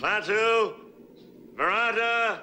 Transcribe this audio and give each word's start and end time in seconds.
Klaatu, 0.00 0.72
Veranda. 1.58 2.40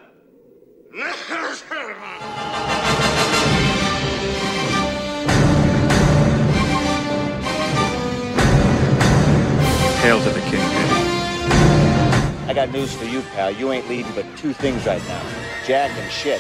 Hail 10.02 10.22
to 10.22 10.30
the 10.30 10.40
Kingpin. 10.42 10.62
Eh? 10.62 12.46
I 12.48 12.54
got 12.54 12.72
news 12.72 12.94
for 12.94 13.06
you, 13.06 13.22
pal. 13.34 13.50
You 13.50 13.72
ain't 13.72 13.90
leading 13.90 14.12
but 14.14 14.26
two 14.38 14.54
things 14.54 14.86
right 14.86 15.02
now 15.08 15.24
Jack 15.66 15.90
and 15.98 16.12
shit. 16.12 16.40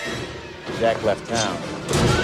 Jack 0.79 1.01
left 1.01 1.27
town. 1.27 2.16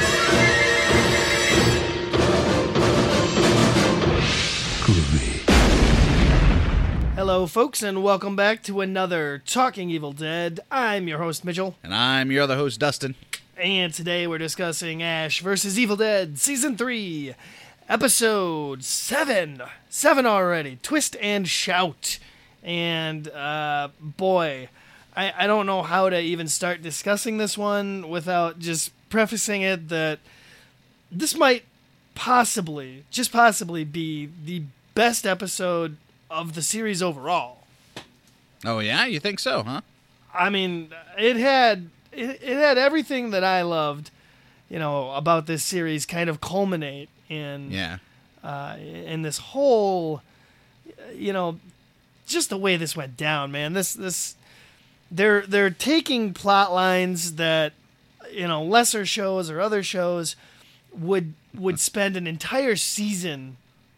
Hello, 7.26 7.48
folks, 7.48 7.82
and 7.82 8.04
welcome 8.04 8.36
back 8.36 8.62
to 8.64 8.82
another 8.82 9.42
Talking 9.46 9.90
Evil 9.90 10.12
Dead. 10.12 10.60
I'm 10.70 11.08
your 11.08 11.20
host, 11.20 11.46
Mitchell, 11.46 11.77
And 11.82 11.96
I'm 11.96 12.34
your 12.34 12.44
other 12.44 12.58
host, 12.58 12.82
Dustin. 12.82 13.16
and 13.55 13.94
today 13.94 14.27
we're 14.27 14.40
discussing 14.40 15.02
Ash 15.02 15.40
vs. 15.40 15.80
Evil 15.80 15.96
Dead 15.96 16.38
Season 16.38 16.76
3, 16.76 17.34
Episode 17.88 18.84
7. 18.84 19.62
7 19.90 20.26
already. 20.26 20.77
Twist 20.84 21.16
and 21.22 21.48
Shout. 21.48 22.20
And, 22.62 23.30
uh, 23.30 23.88
boy, 24.02 24.68
I, 25.16 25.32
I 25.38 25.48
don't 25.48 25.66
know 25.66 25.82
how 25.82 26.10
to 26.10 26.20
even 26.20 26.49
start 26.49 26.82
discussing 26.82 27.38
this 27.38 27.58
one 27.58 28.10
without 28.10 28.60
just 28.60 28.91
prefacing 29.10 29.62
it 29.62 29.88
that 29.88 30.20
this 31.10 31.38
might 31.38 31.63
possibly, 32.16 33.05
just 33.12 33.32
possibly, 33.32 33.85
be 33.85 34.30
the 34.44 34.63
best 34.94 35.26
episode 35.26 35.96
of 36.34 36.54
the 36.55 36.62
series 36.62 37.02
overall. 37.02 37.60
Oh 38.66 38.80
yeah, 38.80 39.05
you 39.05 39.20
think 39.20 39.40
so, 39.40 39.64
huh? 39.64 39.82
I 40.34 40.50
mean, 40.50 40.90
it 41.18 41.38
had 41.38 41.90
it, 42.12 42.40
it 42.41 42.58
had 42.58 42.77
everything 42.77 43.30
that 43.32 43.44
I 43.44 43.62
loved, 43.62 44.10
you 44.70 44.80
know, 44.80 45.12
about 45.12 45.46
this 45.48 45.63
series 45.63 46.05
kind 46.05 46.30
of 46.30 46.41
culminate 46.41 47.10
in 47.30 47.72
Yeah. 47.72 47.98
uh, 48.44 48.77
in 48.80 49.22
this 49.22 49.38
whole, 49.38 50.22
you 51.13 51.34
know, 51.34 51.60
just 52.26 52.50
the 52.50 52.57
way 52.57 52.77
this 52.77 52.96
went 52.96 53.16
down, 53.18 53.52
man. 53.52 53.74
This 53.74 53.94
this 53.94 54.35
they're 55.12 55.41
they're 55.46 55.70
taking 55.70 56.34
plot 56.34 56.74
lines 56.74 57.35
that 57.35 57.74
you 58.32 58.48
know 58.48 58.63
lesser 58.63 59.05
shows 59.05 59.50
or 59.50 59.60
other 59.62 59.84
shows 59.84 60.35
would 60.98 61.34
would 61.54 61.79
spend 61.79 62.16
an 62.18 62.26
entire 62.26 62.76
season 62.76 63.57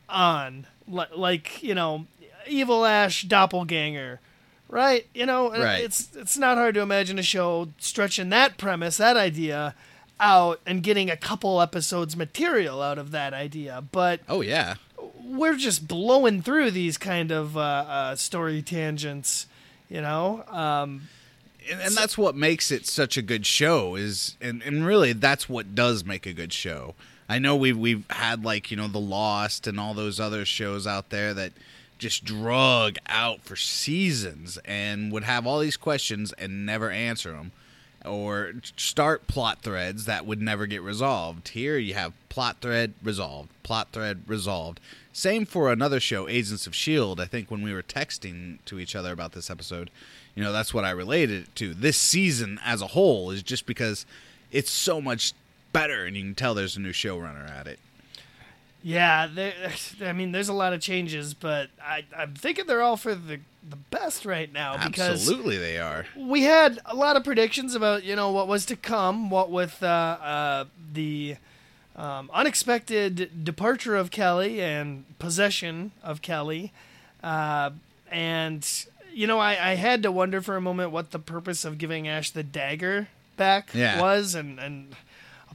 on, 0.09 0.65
like 0.87 1.61
you 1.63 1.73
know, 1.75 2.05
Evil 2.47 2.85
Ash 2.85 3.23
Doppelganger. 3.23 4.19
Right, 4.67 5.05
you 5.13 5.25
know, 5.27 5.51
Right. 5.51 5.83
it's 5.83 6.09
it's 6.15 6.37
not 6.37 6.57
hard 6.57 6.73
to 6.75 6.81
imagine 6.81 7.19
a 7.19 7.23
show 7.23 7.69
stretching 7.77 8.29
that 8.29 8.57
premise, 8.57 8.97
that 8.97 9.15
idea, 9.15 9.75
out 10.19 10.59
and 10.65 10.81
getting 10.81 11.09
a 11.09 11.15
couple 11.17 11.61
episodes 11.61 12.17
material 12.17 12.81
out 12.81 12.97
of 12.97 13.11
that 13.11 13.33
idea. 13.33 13.83
But 13.91 14.21
Oh 14.27 14.41
yeah. 14.41 14.75
we're 15.23 15.55
just 15.55 15.87
blowing 15.87 16.41
through 16.41 16.71
these 16.71 16.97
kind 16.97 17.31
of 17.31 17.55
uh, 17.55 17.59
uh, 17.61 18.15
story 18.15 18.61
tangents, 18.63 19.45
you 19.87 20.01
know. 20.01 20.43
Um, 20.47 21.09
And, 21.71 21.81
and 21.81 21.95
that's 21.95 22.17
what 22.17 22.35
makes 22.35 22.71
it 22.71 22.85
such 22.87 23.17
a 23.17 23.21
good 23.21 23.45
show 23.45 23.95
is 23.95 24.35
and, 24.41 24.63
and 24.63 24.85
really 24.85 25.13
that's 25.13 25.47
what 25.47 25.75
does 25.75 26.03
make 26.03 26.25
a 26.25 26.33
good 26.33 26.53
show. 26.53 26.95
I 27.29 27.37
know 27.39 27.55
we've 27.55 27.77
we've 27.77 28.03
had 28.09 28.43
like, 28.43 28.71
you 28.71 28.77
know, 28.77 28.87
The 28.87 28.99
Lost 28.99 29.67
and 29.67 29.79
all 29.79 29.93
those 29.93 30.19
other 30.19 30.43
shows 30.43 30.87
out 30.87 31.09
there 31.11 31.33
that 31.35 31.51
just 31.97 32.25
drug 32.25 32.97
out 33.07 33.41
for 33.41 33.55
seasons 33.55 34.57
and 34.65 35.11
would 35.11 35.23
have 35.23 35.47
all 35.47 35.59
these 35.59 35.77
questions 35.77 36.33
and 36.33 36.65
never 36.65 36.89
answer 36.89 37.31
them 37.31 37.51
or 38.05 38.53
start 38.75 39.27
plot 39.27 39.61
threads 39.61 40.05
that 40.05 40.25
would 40.25 40.41
never 40.41 40.65
get 40.65 40.81
resolved. 40.81 41.49
Here 41.49 41.77
you 41.77 41.93
have 41.93 42.13
plot 42.29 42.57
thread 42.61 42.93
resolved, 43.03 43.49
plot 43.63 43.89
thread 43.91 44.21
resolved. 44.27 44.79
Same 45.11 45.45
for 45.45 45.71
another 45.71 45.99
show, 45.99 46.27
Agents 46.27 46.67
of 46.67 46.75
Shield. 46.75 47.19
I 47.19 47.25
think 47.25 47.49
when 47.49 47.61
we 47.61 47.73
were 47.73 47.83
texting 47.83 48.57
to 48.65 48.79
each 48.79 48.95
other 48.95 49.11
about 49.11 49.31
this 49.31 49.49
episode, 49.49 49.89
you 50.35 50.43
know, 50.43 50.51
that's 50.51 50.73
what 50.73 50.85
I 50.85 50.91
related 50.91 51.43
it 51.43 51.55
to. 51.55 51.73
This 51.73 51.97
season 51.97 52.59
as 52.63 52.81
a 52.81 52.87
whole 52.87 53.31
is 53.31 53.41
just 53.41 53.65
because 53.65 54.05
it's 54.51 54.71
so 54.71 55.01
much 55.01 55.33
better 55.71 56.05
and 56.05 56.15
you 56.15 56.23
can 56.23 56.35
tell 56.35 56.53
there's 56.53 56.77
a 56.77 56.81
new 56.81 56.91
showrunner 56.91 57.49
at 57.49 57.67
it. 57.67 57.79
Yeah, 58.87 59.27
I 60.03 60.13
mean, 60.13 60.31
there's 60.31 60.47
a 60.47 60.53
lot 60.53 60.73
of 60.73 60.79
changes, 60.79 61.33
but 61.33 61.69
I, 61.83 62.05
I'm 62.15 62.35
thinking 62.35 62.67
they're 62.67 62.83
all 62.83 62.97
for 62.97 63.15
the 63.15 63.39
the 63.67 63.75
best 63.89 64.25
right 64.27 64.53
now 64.53 64.73
because 64.87 65.27
Absolutely 65.27 65.57
they 65.57 65.79
are. 65.79 66.05
we 66.15 66.43
had 66.43 66.77
a 66.85 66.93
lot 66.95 67.15
of 67.15 67.23
predictions 67.23 67.73
about 67.73 68.03
you 68.03 68.15
know 68.15 68.29
what 68.31 68.47
was 68.47 68.63
to 68.67 68.75
come, 68.75 69.31
what 69.31 69.49
with 69.49 69.81
uh, 69.81 69.87
uh, 69.87 70.65
the 70.93 71.37
um, 71.95 72.29
unexpected 72.31 73.43
departure 73.43 73.95
of 73.95 74.11
Kelly 74.11 74.61
and 74.61 75.03
possession 75.17 75.91
of 76.03 76.21
Kelly, 76.21 76.71
uh, 77.23 77.71
and 78.11 78.85
you 79.11 79.25
know 79.25 79.39
I, 79.39 79.71
I 79.71 79.75
had 79.75 80.03
to 80.03 80.11
wonder 80.11 80.41
for 80.43 80.55
a 80.55 80.61
moment 80.61 80.91
what 80.91 81.09
the 81.09 81.17
purpose 81.19 81.65
of 81.65 81.79
giving 81.79 82.07
Ash 82.07 82.29
the 82.29 82.43
dagger 82.43 83.07
back 83.35 83.69
Yeah. 83.73 83.99
was, 83.99 84.35
and 84.35 84.59
and 84.59 84.95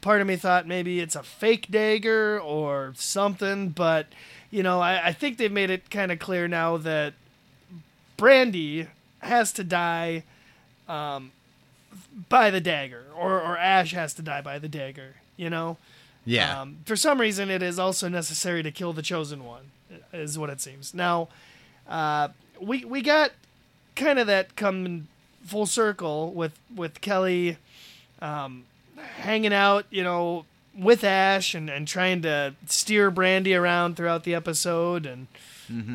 part 0.00 0.20
of 0.20 0.26
me 0.26 0.36
thought 0.36 0.66
maybe 0.66 1.00
it's 1.00 1.16
a 1.16 1.22
fake 1.22 1.68
dagger 1.70 2.40
or 2.40 2.92
something, 2.96 3.70
but 3.70 4.06
you 4.50 4.62
know 4.62 4.80
I, 4.80 5.08
I 5.08 5.12
think 5.12 5.38
they've 5.38 5.52
made 5.52 5.70
it 5.70 5.90
kind 5.90 6.12
of 6.12 6.18
clear 6.18 6.48
now 6.48 6.76
that 6.78 7.14
Brandy 8.16 8.88
has 9.20 9.52
to 9.54 9.64
die 9.64 10.24
um, 10.88 11.32
by 12.28 12.50
the 12.50 12.60
dagger, 12.60 13.04
or, 13.16 13.40
or 13.40 13.56
Ash 13.56 13.92
has 13.92 14.14
to 14.14 14.22
die 14.22 14.40
by 14.40 14.58
the 14.58 14.68
dagger, 14.68 15.16
you 15.36 15.48
know? 15.50 15.76
Yeah. 16.24 16.60
Um, 16.60 16.78
for 16.84 16.96
some 16.96 17.20
reason, 17.20 17.50
it 17.50 17.62
is 17.62 17.78
also 17.78 18.08
necessary 18.08 18.62
to 18.62 18.70
kill 18.70 18.92
the 18.92 19.02
chosen 19.02 19.44
one, 19.44 19.70
is 20.12 20.38
what 20.38 20.50
it 20.50 20.60
seems. 20.60 20.92
Now, 20.92 21.28
uh, 21.88 22.28
we 22.60 22.84
we 22.84 23.00
got 23.00 23.32
kind 23.96 24.18
of 24.18 24.26
that 24.26 24.54
come 24.54 25.08
full 25.44 25.66
circle 25.66 26.32
with 26.32 26.58
with 26.74 27.00
Kelly 27.00 27.56
um, 28.20 28.64
hanging 29.18 29.52
out, 29.52 29.86
you 29.90 30.02
know, 30.02 30.44
with 30.76 31.02
Ash 31.04 31.54
and, 31.54 31.68
and 31.68 31.86
trying 31.86 32.22
to 32.22 32.54
steer 32.66 33.10
Brandy 33.10 33.54
around 33.54 33.96
throughout 33.96 34.24
the 34.24 34.34
episode, 34.34 35.06
and 35.06 35.26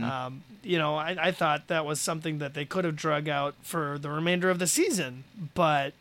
um, 0.03 0.43
you 0.63 0.77
know, 0.77 0.95
I, 0.95 1.17
I 1.19 1.31
thought 1.31 1.67
that 1.67 1.85
was 1.85 1.99
something 1.99 2.39
that 2.39 2.53
they 2.53 2.63
could 2.65 2.85
have 2.85 2.95
drug 2.95 3.27
out 3.27 3.55
for 3.61 3.97
the 3.99 4.09
remainder 4.09 4.49
of 4.49 4.57
the 4.59 4.67
season, 4.67 5.23
but 5.53 5.93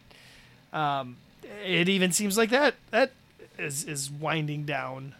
um, 0.72 1.16
it 1.64 1.88
even 1.88 2.12
seems 2.12 2.36
like 2.38 2.50
that 2.50 2.74
that 2.90 3.12
is 3.58 3.84
is 3.84 4.10
winding 4.10 4.64
down. 4.64 5.14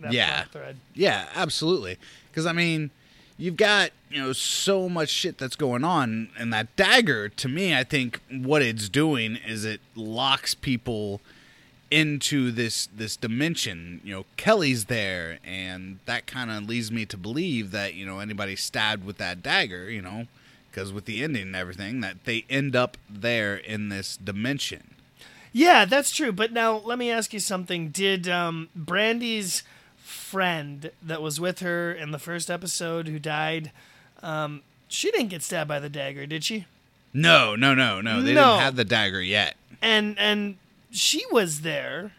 That 0.00 0.12
Yeah. 0.12 0.44
thread. 0.44 0.76
Yeah, 0.94 1.26
absolutely. 1.34 1.96
Because 2.30 2.44
I 2.44 2.52
mean, 2.52 2.90
you've 3.38 3.56
got 3.56 3.90
you 4.10 4.22
know 4.22 4.32
so 4.32 4.88
much 4.88 5.08
shit 5.08 5.38
that's 5.38 5.56
going 5.56 5.84
on, 5.84 6.28
and 6.38 6.52
that 6.52 6.74
dagger 6.76 7.28
to 7.28 7.48
me, 7.48 7.74
I 7.74 7.84
think 7.84 8.20
what 8.30 8.62
it's 8.62 8.88
doing 8.88 9.36
is 9.36 9.64
it 9.64 9.80
locks 9.94 10.54
people 10.54 11.20
into 11.90 12.50
this 12.50 12.88
this 12.94 13.16
dimension. 13.16 14.00
You 14.04 14.14
know, 14.14 14.24
Kelly's 14.36 14.86
there, 14.86 15.38
and 15.44 15.98
that 16.06 16.26
kind 16.26 16.50
of 16.50 16.68
leads 16.68 16.90
me 16.90 17.06
to 17.06 17.16
believe 17.16 17.70
that 17.70 17.94
you 17.94 18.06
know 18.06 18.20
anybody 18.20 18.56
stabbed 18.56 19.04
with 19.04 19.18
that 19.18 19.42
dagger, 19.42 19.90
you 19.90 20.02
know, 20.02 20.26
because 20.70 20.92
with 20.92 21.04
the 21.04 21.22
ending 21.22 21.42
and 21.42 21.56
everything, 21.56 22.00
that 22.00 22.24
they 22.24 22.44
end 22.48 22.74
up 22.74 22.96
there 23.08 23.56
in 23.56 23.88
this 23.88 24.16
dimension. 24.16 24.94
Yeah, 25.52 25.86
that's 25.86 26.10
true. 26.10 26.32
But 26.32 26.52
now 26.52 26.76
let 26.76 26.98
me 26.98 27.10
ask 27.10 27.32
you 27.32 27.40
something. 27.40 27.88
Did 27.88 28.28
um, 28.28 28.68
Brandy's 28.74 29.62
friend 30.06 30.90
that 31.02 31.20
was 31.20 31.40
with 31.40 31.58
her 31.60 31.92
in 31.92 32.10
the 32.12 32.18
first 32.18 32.50
episode 32.50 33.08
who 33.08 33.18
died, 33.18 33.72
um, 34.22 34.62
she 34.88 35.10
didn't 35.10 35.28
get 35.28 35.42
stabbed 35.42 35.68
by 35.68 35.80
the 35.80 35.88
dagger, 35.88 36.26
did 36.26 36.44
she? 36.44 36.66
No, 37.12 37.56
no, 37.56 37.74
no, 37.74 38.00
no. 38.00 38.22
They 38.22 38.34
No. 38.34 38.52
didn't 38.52 38.60
have 38.60 38.76
the 38.76 38.84
dagger 38.84 39.20
yet. 39.22 39.56
And 39.82 40.18
and 40.18 40.56
she 40.90 41.24
was 41.30 41.60
there. 41.62 42.12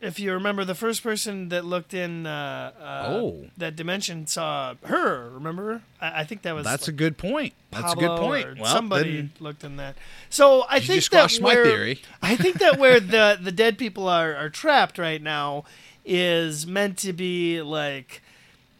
If 0.00 0.20
you 0.20 0.34
remember, 0.34 0.66
the 0.66 0.74
first 0.74 1.02
person 1.02 1.48
that 1.48 1.64
looked 1.64 1.94
in 1.94 2.26
uh, 2.26 2.72
uh, 2.78 3.04
Oh. 3.08 3.46
that 3.56 3.74
dimension 3.74 4.26
saw 4.26 4.74
her. 4.84 5.30
Remember? 5.30 5.80
I, 5.98 6.20
I 6.20 6.24
think 6.24 6.42
that 6.42 6.54
was 6.54 6.64
That's 6.66 6.88
a 6.88 6.92
good 6.92 7.16
point. 7.16 7.54
That's 7.70 7.94
a 7.94 7.96
good 7.96 8.18
point. 8.18 8.58
Well, 8.58 8.70
somebody 8.70 9.16
then- 9.16 9.32
looked 9.40 9.64
in 9.64 9.76
that. 9.76 9.96
So 10.28 10.66
I 10.68 10.80
think 10.80 11.08
that 11.08 11.32
where, 11.40 11.64
theory. 11.64 12.02
I 12.20 12.36
think 12.36 12.58
that 12.58 12.78
where 12.78 13.00
the 13.00 13.38
the 13.40 13.52
dead 13.52 13.78
people 13.78 14.06
are 14.08 14.34
are 14.36 14.50
trapped 14.50 14.98
right 14.98 15.22
now 15.22 15.64
is 16.04 16.66
meant 16.66 16.98
to 16.98 17.12
be 17.12 17.62
like 17.62 18.22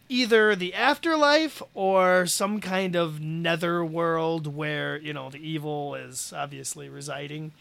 either 0.09 0.55
the 0.55 0.73
afterlife 0.73 1.61
or 1.73 2.25
some 2.27 2.61
kind 2.61 2.95
of 2.95 3.19
nether 3.19 3.83
world 3.83 4.45
where 4.55 4.97
you 4.97 5.11
know 5.13 5.29
the 5.29 5.37
evil 5.39 5.95
is 5.95 6.31
obviously 6.35 6.87
residing. 6.89 7.51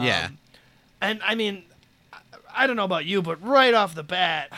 yeah. 0.00 0.26
Um, 0.26 0.38
And 1.02 1.20
I 1.24 1.34
mean, 1.34 1.62
I- 2.12 2.18
I 2.52 2.66
don't 2.66 2.76
know 2.76 2.84
about 2.84 3.04
you, 3.06 3.22
but 3.22 3.40
right 3.42 3.72
off 3.72 3.94
the 3.94 4.02
bat, 4.02 4.50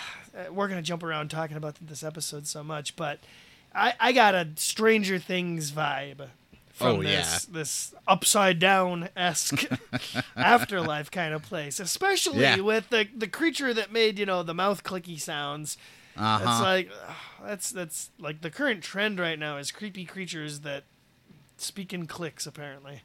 we're 0.51 0.67
gonna 0.69 0.83
jump 0.83 1.03
around 1.03 1.31
talking 1.31 1.57
about 1.57 1.77
this 1.81 2.03
episode 2.03 2.47
so 2.47 2.65
much, 2.65 2.97
but 2.97 3.19
I, 3.75 3.93
I 4.01 4.13
got 4.13 4.35
a 4.35 4.49
Stranger 4.57 5.19
Things 5.19 5.71
vibe 5.73 6.29
from 6.73 6.97
Oh, 6.97 7.03
this 7.03 7.45
this 7.47 7.95
upside 8.09 8.59
down 8.59 9.09
esque 9.17 9.65
afterlife 10.37 11.11
kind 11.11 11.35
of 11.35 11.43
place, 11.43 11.79
especially 11.81 12.41
Yeah. 12.43 12.61
with 12.61 12.89
the 12.91 13.07
the 13.17 13.29
creature 13.29 13.73
that 13.75 13.93
made 13.93 14.19
you 14.19 14.27
know 14.27 14.43
the 14.43 14.55
mouth 14.55 14.83
clicky 14.85 15.21
sounds. 15.21 15.77
Uh 16.17 16.39
It's 16.43 16.61
like 16.61 16.91
ugh, 17.09 17.15
that's 17.45 17.71
that's 17.71 18.11
like 18.19 18.41
the 18.41 18.51
current 18.51 18.83
trend 18.83 19.19
right 19.21 19.39
now 19.39 19.57
is 19.59 19.71
creepy 19.71 20.05
creatures 20.05 20.61
that 20.61 20.85
speak 21.57 21.93
in 21.93 22.07
clicks. 22.07 22.47
Apparently, 22.47 23.03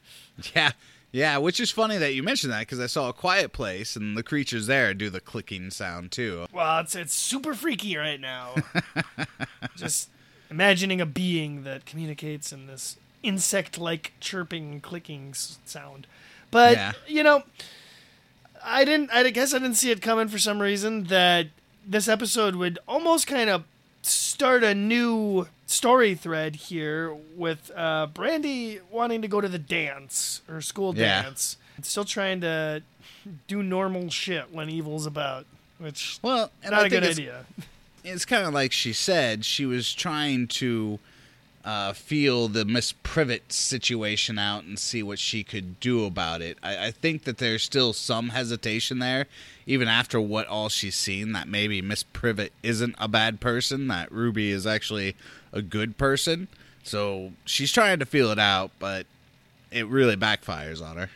Yeah, 0.54 0.72
yeah. 1.12 1.38
Which 1.38 1.60
is 1.60 1.70
funny 1.70 1.96
that 1.98 2.14
you 2.14 2.22
mentioned 2.22 2.52
that 2.52 2.60
because 2.60 2.80
I 2.80 2.86
saw 2.86 3.08
a 3.08 3.12
quiet 3.12 3.52
place 3.52 3.96
and 3.96 4.16
the 4.16 4.22
creatures 4.22 4.66
there 4.66 4.92
do 4.94 5.08
the 5.10 5.20
clicking 5.20 5.70
sound 5.70 6.10
too. 6.12 6.46
well, 6.52 6.80
it's 6.80 6.94
it's 6.96 7.14
super 7.14 7.54
freaky 7.54 7.96
right 7.96 8.20
now. 8.20 8.54
Just 9.76 10.10
imagining 10.50 11.00
a 11.00 11.06
being 11.06 11.64
that 11.64 11.84
communicates 11.86 12.52
in 12.52 12.66
this 12.66 12.96
insect-like 13.22 14.12
chirping, 14.20 14.80
clicking 14.80 15.34
sound. 15.34 16.06
But 16.50 16.72
Yeah. 16.76 16.92
you 17.06 17.22
know, 17.22 17.42
I 18.64 18.84
didn't. 18.84 19.10
I 19.12 19.28
guess 19.30 19.54
I 19.54 19.58
didn't 19.58 19.76
see 19.76 19.90
it 19.90 20.02
coming 20.02 20.28
for 20.28 20.38
some 20.38 20.60
reason 20.60 21.04
that 21.04 21.46
this 21.86 22.08
episode 22.08 22.56
would 22.56 22.78
almost 22.88 23.26
kind 23.26 23.48
of 23.50 23.64
start 24.02 24.62
a 24.64 24.74
new 24.74 25.46
story 25.66 26.14
thread 26.14 26.56
here 26.56 27.14
with 27.36 27.70
uh, 27.76 28.06
Brandy 28.06 28.80
wanting 28.90 29.22
to 29.22 29.28
go 29.28 29.40
to 29.40 29.48
the 29.48 29.58
dance 29.58 30.40
or 30.48 30.60
school 30.60 30.94
Yeah. 30.96 31.22
dance, 31.22 31.56
still 31.82 32.04
trying 32.04 32.40
to 32.40 32.82
do 33.46 33.62
normal 33.62 34.08
shit 34.10 34.50
when 34.52 34.70
evil's 34.70 35.04
about, 35.06 35.44
which 35.78 36.18
Well, 36.22 36.50
not 36.64 36.72
I 36.72 36.78
a 36.78 36.80
think 36.82 36.92
good 36.92 37.02
it's, 37.04 37.18
idea. 37.18 37.44
it's 38.04 38.24
kind 38.24 38.46
of 38.46 38.54
like 38.54 38.72
she 38.72 38.92
said 38.92 39.44
she 39.44 39.66
was 39.66 39.92
trying 39.92 40.46
to 40.48 40.98
uh, 41.68 41.92
feel 41.92 42.48
the 42.48 42.64
Miss 42.64 42.94
Privet 43.02 43.52
situation 43.52 44.38
out 44.38 44.64
and 44.64 44.78
see 44.78 45.02
what 45.02 45.18
she 45.18 45.44
could 45.44 45.78
do 45.80 46.06
about 46.06 46.40
it. 46.40 46.56
I, 46.62 46.86
I 46.86 46.90
think 46.90 47.24
that 47.24 47.36
there's 47.36 47.62
still 47.62 47.92
some 47.92 48.30
hesitation 48.30 49.00
there, 49.00 49.26
even 49.66 49.86
after 49.86 50.18
what 50.18 50.46
all 50.46 50.70
she's 50.70 50.96
seen. 50.96 51.32
That 51.32 51.46
maybe 51.46 51.82
Miss 51.82 52.04
Privet 52.04 52.54
isn't 52.62 52.94
a 52.96 53.06
bad 53.06 53.38
person. 53.38 53.86
That 53.88 54.10
Ruby 54.10 54.50
is 54.50 54.66
actually 54.66 55.14
a 55.52 55.60
good 55.60 55.98
person. 55.98 56.48
So 56.84 57.32
she's 57.44 57.70
trying 57.70 57.98
to 57.98 58.06
feel 58.06 58.30
it 58.30 58.38
out, 58.38 58.70
but 58.78 59.04
it 59.70 59.86
really 59.88 60.16
backfires 60.16 60.82
on 60.82 60.96
her. 60.96 61.10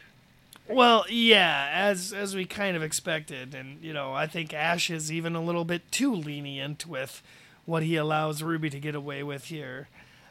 Well, 0.69 1.07
yeah, 1.09 1.71
as 1.73 2.13
as 2.13 2.37
we 2.37 2.45
kind 2.45 2.77
of 2.77 2.83
expected, 2.83 3.55
and 3.55 3.83
you 3.83 3.95
know, 3.95 4.13
I 4.13 4.27
think 4.27 4.53
Ash 4.53 4.91
is 4.91 5.11
even 5.11 5.35
a 5.35 5.43
little 5.43 5.65
bit 5.65 5.91
too 5.91 6.15
lenient 6.15 6.85
with 6.87 7.23
what 7.65 7.85
he 7.85 7.97
allows 7.97 8.43
Ruby 8.43 8.69
to 8.69 8.79
get 8.79 8.95
away 8.95 9.23
with 9.23 9.47
here. 9.47 9.89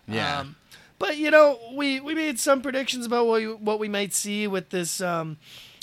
Yeah. 0.07 0.39
Um, 0.39 0.55
but 0.99 1.17
you 1.17 1.31
know, 1.31 1.59
we 1.73 1.99
we 1.99 2.13
made 2.13 2.39
some 2.39 2.61
predictions 2.61 3.05
about 3.05 3.25
what 3.25 3.41
we, 3.41 3.53
what 3.53 3.79
we 3.79 3.89
might 3.89 4.13
see 4.13 4.47
with 4.47 4.69
this 4.69 5.01
um, 5.01 5.37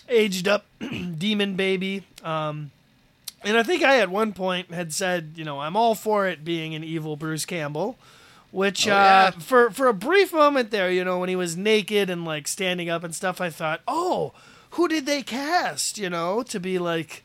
aged 0.09 0.47
up 0.47 0.67
demon 1.19 1.57
baby. 1.57 2.05
Um, 2.23 2.71
and 3.43 3.57
I 3.57 3.63
think 3.63 3.83
I 3.83 3.99
at 4.01 4.11
one 4.11 4.33
point 4.33 4.73
had 4.73 4.93
said, 4.93 5.33
you 5.37 5.45
know, 5.45 5.61
I'm 5.61 5.77
all 5.77 5.95
for 5.95 6.27
it 6.27 6.45
being 6.45 6.75
an 6.75 6.85
evil 6.85 7.17
Bruce 7.17 7.45
Campbell. 7.45 7.99
Which 8.51 8.89
Oh, 8.89 8.93
uh, 8.93 9.31
for 9.33 9.71
for 9.71 9.89
a 9.89 9.95
brief 9.95 10.33
moment 10.33 10.71
there, 10.71 10.91
you 10.91 11.05
know, 11.05 11.19
when 11.19 11.29
he 11.29 11.37
was 11.37 11.55
naked 11.55 12.09
and 12.09 12.25
like 12.25 12.49
standing 12.49 12.89
up 12.89 13.05
and 13.05 13.15
stuff, 13.15 13.43
I 13.43 13.51
thought, 13.51 13.83
oh, 13.87 14.33
who 14.71 14.89
did 14.89 15.05
they 15.05 15.23
cast? 15.23 15.99
You 15.99 16.09
know, 16.09 16.43
to 16.45 16.59
be 16.59 16.79
like 16.79 17.25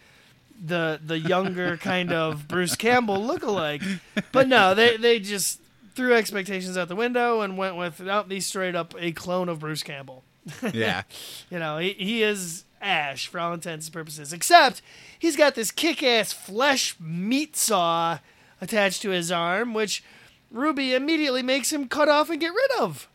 the 0.61 0.99
the 1.01 1.17
younger 1.17 1.77
kind 1.77 2.11
of 2.11 2.49
Bruce 2.49 2.75
Campbell 2.75 3.17
lookalike. 3.19 4.01
But 4.33 4.49
no, 4.49 4.73
they 4.73 4.97
they 4.97 5.19
just 5.19 5.61
threw 5.95 6.13
expectations 6.13 6.77
out 6.77 6.87
the 6.87 6.95
window 6.95 7.41
and 7.41 7.57
went 7.57 7.75
with 7.75 8.01
oh, 8.01 8.25
he's 8.27 8.45
straight 8.47 8.75
up 8.75 8.93
a 8.97 9.11
clone 9.11 9.49
of 9.49 9.59
Bruce 9.59 9.83
Campbell. 9.83 10.23
Yeah. 10.73 11.03
You 11.49 11.59
know, 11.59 11.77
he, 11.77 11.93
he 11.93 12.23
is 12.23 12.65
Ash 12.81 13.27
for 13.27 13.39
all 13.39 13.53
intents 13.53 13.87
and 13.87 13.93
purposes, 13.93 14.33
except 14.33 14.81
he's 15.17 15.37
got 15.37 15.55
this 15.55 15.71
kick 15.71 16.03
ass 16.03 16.33
flesh 16.33 16.95
meat 16.99 17.55
saw 17.55 18.19
attached 18.59 19.01
to 19.03 19.09
his 19.11 19.31
arm, 19.31 19.73
which 19.73 20.03
Ruby 20.51 20.93
immediately 20.93 21.41
makes 21.43 21.71
him 21.71 21.87
cut 21.87 22.09
off 22.09 22.29
and 22.29 22.41
get 22.41 22.53
rid 22.53 22.71
of. 22.81 23.07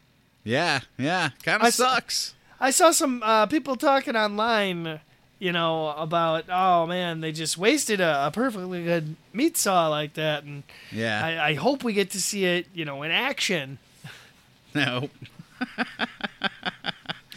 yeah. 0.43 0.81
Yeah. 0.97 1.31
Kind 1.43 1.63
of 1.63 1.75
sucks. 1.75 2.35
I 2.61 2.71
saw 2.71 2.91
some 2.91 3.23
uh, 3.23 3.47
people 3.47 3.77
talking 3.77 4.17
online, 4.17 5.01
you 5.39 5.53
know, 5.53 5.91
about 5.91 6.45
oh 6.49 6.87
man, 6.87 7.21
they 7.21 7.33
just 7.33 7.59
wasted 7.59 8.01
a, 8.01 8.27
a 8.27 8.31
perfectly 8.31 8.85
good 8.85 9.17
meat 9.33 9.57
saw 9.57 9.89
like 9.89 10.15
that, 10.15 10.45
and 10.45 10.63
Yeah. 10.93 11.25
I, 11.25 11.51
I 11.51 11.55
hope 11.55 11.85
we 11.85 11.93
get 11.93 12.11
to 12.13 12.21
see 12.21 12.45
it, 12.45 12.67
you 12.75 12.85
know, 12.85 13.03
in 13.03 13.11
action. 13.11 13.79
no. 14.75 15.11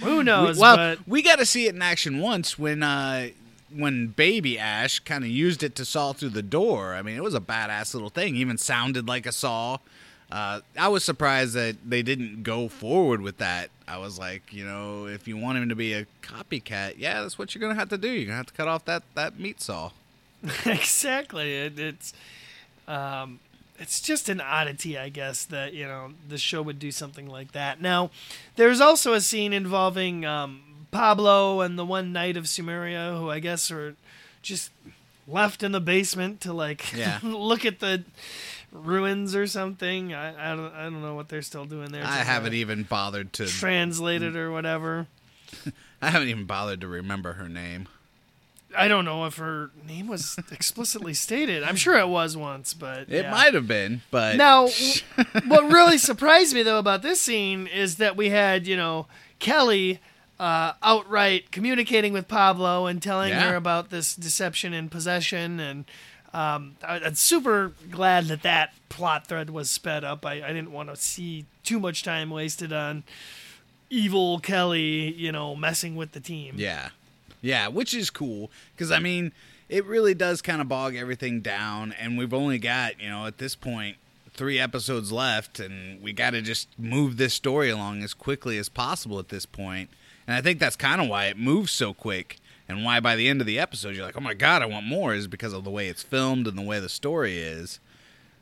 Who 0.02 0.24
knows? 0.24 0.58
well, 0.58 0.78
but 0.78 1.08
we 1.08 1.22
got 1.22 1.38
to 1.40 1.46
see 1.46 1.68
it 1.68 1.76
in 1.76 1.82
action 1.82 2.20
once 2.20 2.58
when 2.58 2.82
uh, 2.82 3.30
when 3.74 4.08
Baby 4.08 4.58
Ash 4.58 5.00
kind 5.00 5.24
of 5.24 5.30
used 5.30 5.62
it 5.64 5.76
to 5.76 5.86
saw 5.86 6.12
through 6.14 6.30
the 6.30 6.42
door. 6.42 6.96
I 6.96 7.02
mean, 7.04 7.16
it 7.16 7.24
was 7.24 7.36
a 7.36 7.40
badass 7.40 7.94
little 7.94 8.10
thing. 8.10 8.36
Even 8.36 8.58
sounded 8.58 9.08
like 9.08 9.26
a 9.26 9.32
saw. 9.32 9.78
Uh, 10.32 10.62
I 10.78 10.88
was 10.88 11.04
surprised 11.04 11.54
that 11.56 11.76
they 11.88 12.02
didn't 12.02 12.44
go 12.44 12.70
forward 12.70 13.22
with 13.22 13.38
that. 13.40 13.70
I 13.88 13.98
was 13.98 14.18
like, 14.18 14.54
you 14.54 14.64
know, 14.66 15.06
if 15.08 15.28
you 15.28 15.36
want 15.36 15.58
him 15.58 15.68
to 15.70 15.76
be 15.76 15.94
a 15.94 16.06
copycat, 16.22 16.96
yeah, 16.98 17.22
that's 17.22 17.38
what 17.38 17.54
you're 17.54 17.60
gonna 17.62 17.76
have 17.80 17.90
to 17.90 17.98
do. 17.98 18.08
You're 18.10 18.26
gonna 18.28 18.38
have 18.38 18.46
to 18.48 18.54
cut 18.54 18.68
off 18.70 18.86
that 18.86 19.04
that 19.16 19.38
meat 19.40 19.60
saw. 19.62 19.92
exactly, 20.66 21.54
it, 21.56 21.78
it's 21.78 22.14
um, 22.88 23.40
it's 23.78 24.00
just 24.00 24.30
an 24.30 24.40
oddity, 24.40 24.98
I 24.98 25.10
guess, 25.10 25.44
that 25.46 25.74
you 25.74 25.86
know 25.86 26.14
the 26.28 26.38
show 26.38 26.62
would 26.62 26.80
do 26.80 26.92
something 26.92 27.28
like 27.28 27.52
that. 27.52 27.82
Now, 27.82 28.10
there's 28.56 28.80
also 28.80 29.14
a 29.14 29.22
scene 29.22 29.52
involving 29.54 30.24
um, 30.26 30.62
Pablo 30.92 31.62
and 31.62 31.78
the 31.78 31.86
one 31.86 32.14
knight 32.14 32.38
of 32.38 32.46
Sumeria, 32.46 33.20
who 33.20 33.30
I 33.30 33.40
guess 33.40 33.70
are 33.70 33.96
just 34.42 34.72
left 35.28 35.62
in 35.64 35.72
the 35.72 35.80
basement 35.82 36.42
to 36.42 36.54
like 36.54 36.94
Yeah. 36.94 37.20
look 37.24 37.66
at 37.66 37.80
the 37.80 38.04
ruins 38.72 39.36
or 39.36 39.48
something. 39.48 40.14
I, 40.14 40.54
I 40.54 40.56
don't 40.56 40.74
I 40.74 40.84
don't 40.84 41.02
know 41.02 41.16
what 41.16 41.30
they're 41.30 41.42
still 41.42 41.66
doing 41.66 41.92
there. 41.92 42.04
I 42.06 42.18
haven't 42.18 42.54
even 42.54 42.84
bothered 42.84 43.34
to. 43.34 43.46
translate 43.48 44.22
it 44.22 44.36
or 44.36 44.52
whatever. 44.52 45.08
I 46.02 46.10
haven't 46.10 46.30
even 46.30 46.46
bothered 46.46 46.82
to 46.82 46.88
remember 46.88 47.34
her 47.34 47.50
name. 47.50 47.88
I 48.76 48.88
don't 48.88 49.04
know 49.04 49.26
if 49.26 49.36
her 49.36 49.70
name 49.86 50.08
was 50.08 50.40
explicitly 50.50 51.14
stated. 51.14 51.62
I'm 51.62 51.76
sure 51.76 51.98
it 51.98 52.08
was 52.08 52.38
once, 52.38 52.74
but 52.74 53.10
It 53.10 53.24
yeah. 53.26 53.32
might 53.32 53.54
have 53.54 53.68
been, 53.68 54.02
but 54.12 54.38
Now, 54.38 54.68
what 55.48 55.70
really 55.70 55.98
surprised 55.98 56.54
me 56.54 56.64
though 56.64 56.80
about 56.80 57.02
this 57.02 57.20
scene 57.22 57.68
is 57.68 57.98
that 57.98 58.16
we 58.16 58.30
had, 58.30 58.66
you 58.68 58.78
know, 58.78 59.08
Kelly 59.40 60.00
uh, 60.40 60.72
outright 60.82 61.52
communicating 61.52 62.14
with 62.14 62.30
Pablo 62.30 62.86
and 62.88 63.02
telling 63.04 63.30
Yeah. 63.32 63.50
her 63.50 63.56
about 63.58 63.90
this 63.90 64.16
deception 64.16 64.74
and 64.74 64.90
possession, 64.90 65.60
and 65.60 65.84
um, 66.34 66.76
I, 66.84 67.00
I'm 67.00 67.16
super 67.16 67.74
glad 67.90 68.26
that 68.26 68.44
that 68.44 68.74
plot 68.90 69.28
thread 69.28 69.50
was 69.50 69.70
sped 69.70 70.04
up. 70.04 70.26
I, 70.26 70.44
I 70.44 70.48
didn't 70.48 70.72
want 70.72 70.90
to 70.90 70.96
see 70.96 71.46
too 71.64 71.80
much 71.80 72.04
time 72.04 72.30
wasted 72.30 72.72
on 72.72 73.04
evil 73.90 74.40
Kelly, 74.40 75.14
you 75.14 75.32
know, 75.32 75.56
messing 75.56 75.96
with 75.96 76.14
the 76.14 76.20
team. 76.20 76.56
Yeah. 76.58 76.90
Yeah, 77.42 77.68
which 77.68 77.94
is 77.94 78.10
cool 78.10 78.52
because 78.76 78.92
I 78.92 79.00
mean, 79.00 79.32
it 79.68 79.86
really 79.86 80.14
does 80.14 80.42
kind 80.42 80.62
of 80.62 80.68
bog 80.68 80.96
everything 80.96 81.42
down 81.42 81.92
and 81.94 82.18
we've 82.18 82.34
only 82.34 82.60
got, 82.60 83.02
you 83.02 83.10
know, 83.10 83.26
at 83.26 83.40
this 83.40 83.56
point 83.56 83.98
3 84.34 84.60
episodes 84.60 85.12
left 85.12 85.60
and 85.60 86.02
we 86.02 86.14
got 86.14 86.32
to 86.32 86.42
just 86.42 86.68
move 86.78 87.18
this 87.18 87.34
story 87.34 87.70
along 87.70 88.04
as 88.04 88.14
quickly 88.14 88.58
as 88.58 88.70
possible 88.70 89.20
at 89.20 89.30
this 89.30 89.46
point. 89.46 89.90
And 90.28 90.36
I 90.36 90.42
think 90.42 90.60
that's 90.60 90.76
kind 90.76 91.02
of 91.02 91.10
why 91.10 91.26
it 91.26 91.38
moves 91.38 91.72
so 91.72 91.94
quick 91.94 92.38
and 92.72 92.84
why 92.84 93.00
by 93.00 93.16
the 93.16 93.28
end 93.28 93.42
of 93.42 93.48
the 93.48 93.60
episode 93.60 93.96
you're 93.96 94.06
like, 94.06 94.18
"Oh 94.18 94.22
my 94.22 94.34
god, 94.34 94.62
I 94.62 94.66
want 94.66 94.86
more" 94.86 95.14
is 95.14 95.28
because 95.28 95.54
of 95.54 95.64
the 95.64 95.70
way 95.72 95.88
it's 95.88 96.02
filmed 96.04 96.48
and 96.48 96.58
the 96.58 96.62
way 96.64 96.80
the 96.80 96.90
story 96.90 97.38
is. 97.40 97.80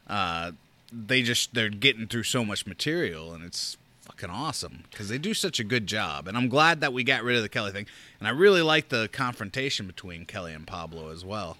Uh 0.07 0.51
they 0.91 1.21
just 1.21 1.53
they're 1.53 1.69
getting 1.69 2.07
through 2.07 2.23
so 2.23 2.43
much 2.43 2.65
material 2.65 3.31
and 3.33 3.43
it's 3.45 3.77
fucking 4.01 4.29
awesome 4.31 4.85
because 4.89 5.07
they 5.07 5.19
do 5.19 5.35
such 5.35 5.59
a 5.59 5.63
good 5.63 5.85
job 5.85 6.27
and 6.27 6.35
i'm 6.35 6.49
glad 6.49 6.81
that 6.81 6.91
we 6.91 7.03
got 7.03 7.21
rid 7.23 7.35
of 7.37 7.43
the 7.43 7.47
kelly 7.49 7.71
thing 7.71 7.85
and 8.17 8.27
i 8.27 8.31
really 8.31 8.63
like 8.63 8.89
the 8.89 9.07
confrontation 9.11 9.85
between 9.85 10.25
kelly 10.25 10.51
and 10.51 10.65
pablo 10.65 11.11
as 11.11 11.23
well 11.23 11.57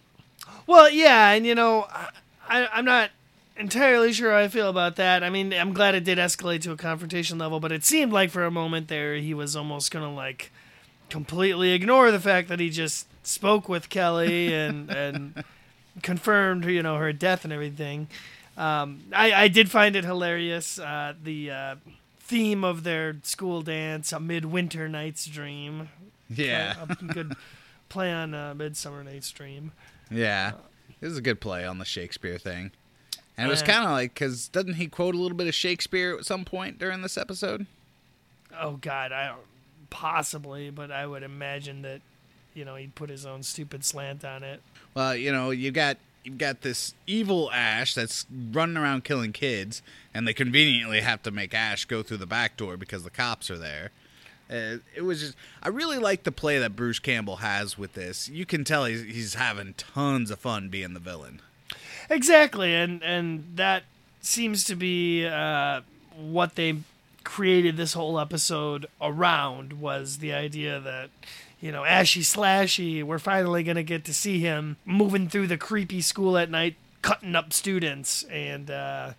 Well, 0.66 0.90
yeah, 0.90 1.30
and 1.30 1.46
you 1.46 1.54
know, 1.54 1.86
I, 2.50 2.68
I'm 2.74 2.86
not 2.86 3.12
entirely 3.56 4.14
sure 4.14 4.32
how 4.32 4.38
I 4.38 4.48
feel 4.48 4.70
about 4.70 4.96
that. 4.96 5.24
I 5.24 5.30
mean, 5.30 5.54
I'm 5.54 5.74
glad 5.74 5.94
it 5.94 6.04
did 6.04 6.18
escalate 6.18 6.62
to 6.62 6.72
a 6.72 6.78
confrontation 6.78 7.38
level, 7.38 7.60
but 7.60 7.72
it 7.72 7.84
seemed 7.86 8.12
like 8.12 8.32
for 8.32 8.46
a 8.46 8.52
moment 8.52 8.88
there 8.88 9.16
he 9.18 9.34
was 9.36 9.56
almost 9.56 9.92
gonna 9.92 10.12
like 10.14 10.52
completely 11.10 11.72
ignore 11.72 12.12
the 12.12 12.20
fact 12.20 12.48
that 12.50 12.60
he 12.60 12.70
just 12.70 13.08
spoke 13.24 13.68
with 13.70 13.90
Kelly 13.90 14.54
and 14.54 14.90
and 15.06 15.44
confirmed, 16.02 16.66
you 16.66 16.84
know, 16.84 16.98
her 16.98 17.12
death 17.14 17.44
and 17.44 17.54
everything. 17.54 18.08
Um, 18.58 19.04
I, 19.14 19.32
I 19.34 19.48
did 19.48 19.72
find 19.72 19.96
it 19.96 20.04
hilarious. 20.04 20.80
Uh, 20.80 21.14
the 21.22 21.52
uh, 21.52 21.76
theme 22.20 22.64
of 22.64 22.84
their 22.84 23.18
school 23.24 23.62
dance, 23.62 24.12
a 24.12 24.20
midwinter 24.20 24.90
night's 24.90 25.26
dream. 25.26 25.90
yeah 26.30 26.76
a 26.88 26.96
good 27.14 27.34
play 27.90 28.12
on 28.12 28.34
uh, 28.36 28.54
Midsummer 28.54 29.04
Night's 29.04 29.32
Dream. 29.32 29.72
yeah 30.12 30.52
it 31.02 31.06
was 31.06 31.18
a 31.18 31.22
good 31.22 31.42
play 31.42 31.66
on 31.66 31.80
the 31.80 31.86
shakespeare 31.86 32.38
thing 32.38 32.72
and 33.36 33.48
it 33.48 33.50
was 33.50 33.64
kind 33.64 33.84
of 33.84 33.90
like 33.92 34.14
because 34.14 34.48
doesn't 34.50 34.76
he 34.76 34.86
quote 34.88 35.16
a 35.16 35.18
little 35.18 35.36
bit 35.36 35.48
of 35.48 35.56
shakespeare 35.56 36.16
at 36.16 36.26
some 36.26 36.46
point 36.46 36.78
during 36.78 37.02
this 37.02 37.18
episode 37.18 37.66
oh 38.60 38.78
God, 38.82 39.12
I 39.12 39.28
don't 39.28 39.40
possibly, 39.90 40.70
but 40.70 40.92
I 40.92 41.06
would 41.06 41.24
imagine 41.24 41.82
that 41.84 42.02
you 42.54 42.66
know 42.66 42.76
he'd 42.76 42.96
put 42.96 43.10
his 43.10 43.26
own 43.26 43.44
stupid 43.44 43.86
slant 43.86 44.26
on 44.26 44.44
it. 44.44 44.62
Well, 44.94 45.16
you 45.16 45.32
know, 45.32 45.52
you 45.52 45.72
got 45.72 45.98
you've 46.24 46.38
got 46.38 46.62
this 46.62 46.94
evil 47.08 47.52
Ash 47.52 47.94
that's 47.94 48.26
running 48.52 48.78
around 48.78 49.04
killing 49.04 49.32
kids, 49.32 49.82
and 50.14 50.28
they 50.28 50.34
conveniently 50.34 51.02
have 51.02 51.24
to 51.24 51.32
make 51.32 51.54
Ash 51.54 51.86
go 51.86 52.04
through 52.04 52.18
the 52.18 52.26
back 52.26 52.58
door 52.58 52.78
because 52.78 53.04
the 53.04 53.10
cops 53.10 53.50
are 53.50 53.58
there. 53.58 53.92
Uh, 54.50 54.78
it 54.96 55.04
was 55.04 55.20
just 55.20 55.36
I 55.62 55.70
really 55.70 56.00
like 56.00 56.24
the 56.24 56.32
play 56.32 56.58
that 56.60 56.76
Bruce 56.76 57.00
Campbell 57.00 57.38
has 57.38 57.78
with 57.78 57.94
this. 57.94 58.28
You 58.30 58.46
can 58.46 58.64
tell 58.64 58.86
he's, 58.86 59.04
he's 59.04 59.34
having 59.36 59.76
tons 59.76 60.32
of 60.32 60.40
fun 60.40 60.70
being 60.70 60.94
the 60.94 61.00
villain. 61.00 61.42
Exactly, 62.10 62.74
and 62.74 63.04
and 63.04 63.46
that 63.56 63.84
seems 64.22 64.64
to 64.66 64.76
be 64.76 65.26
uh, 65.26 65.82
what 66.16 66.56
they 66.56 66.78
created 67.30 67.78
this 67.78 67.94
whole 67.94 68.20
episode 68.20 68.88
around 69.00 69.74
was 69.74 70.18
the 70.18 70.34
idea 70.34 70.80
that 70.80 71.12
you 71.62 71.72
know 71.72 71.86
ashy 71.86 72.22
slashy 72.22 73.04
we're 73.04 73.20
finally 73.20 73.62
going 73.62 73.76
to 73.76 73.84
get 73.84 74.04
to 74.04 74.14
see 74.14 74.40
him 74.40 74.78
moving 74.84 75.30
through 75.30 75.46
the 75.46 75.56
creepy 75.58 76.02
school 76.02 76.40
at 76.40 76.50
night 76.50 76.76
cutting 77.04 77.36
up 77.36 77.54
students 77.54 78.24
and 78.32 78.72
uh, 78.72 79.12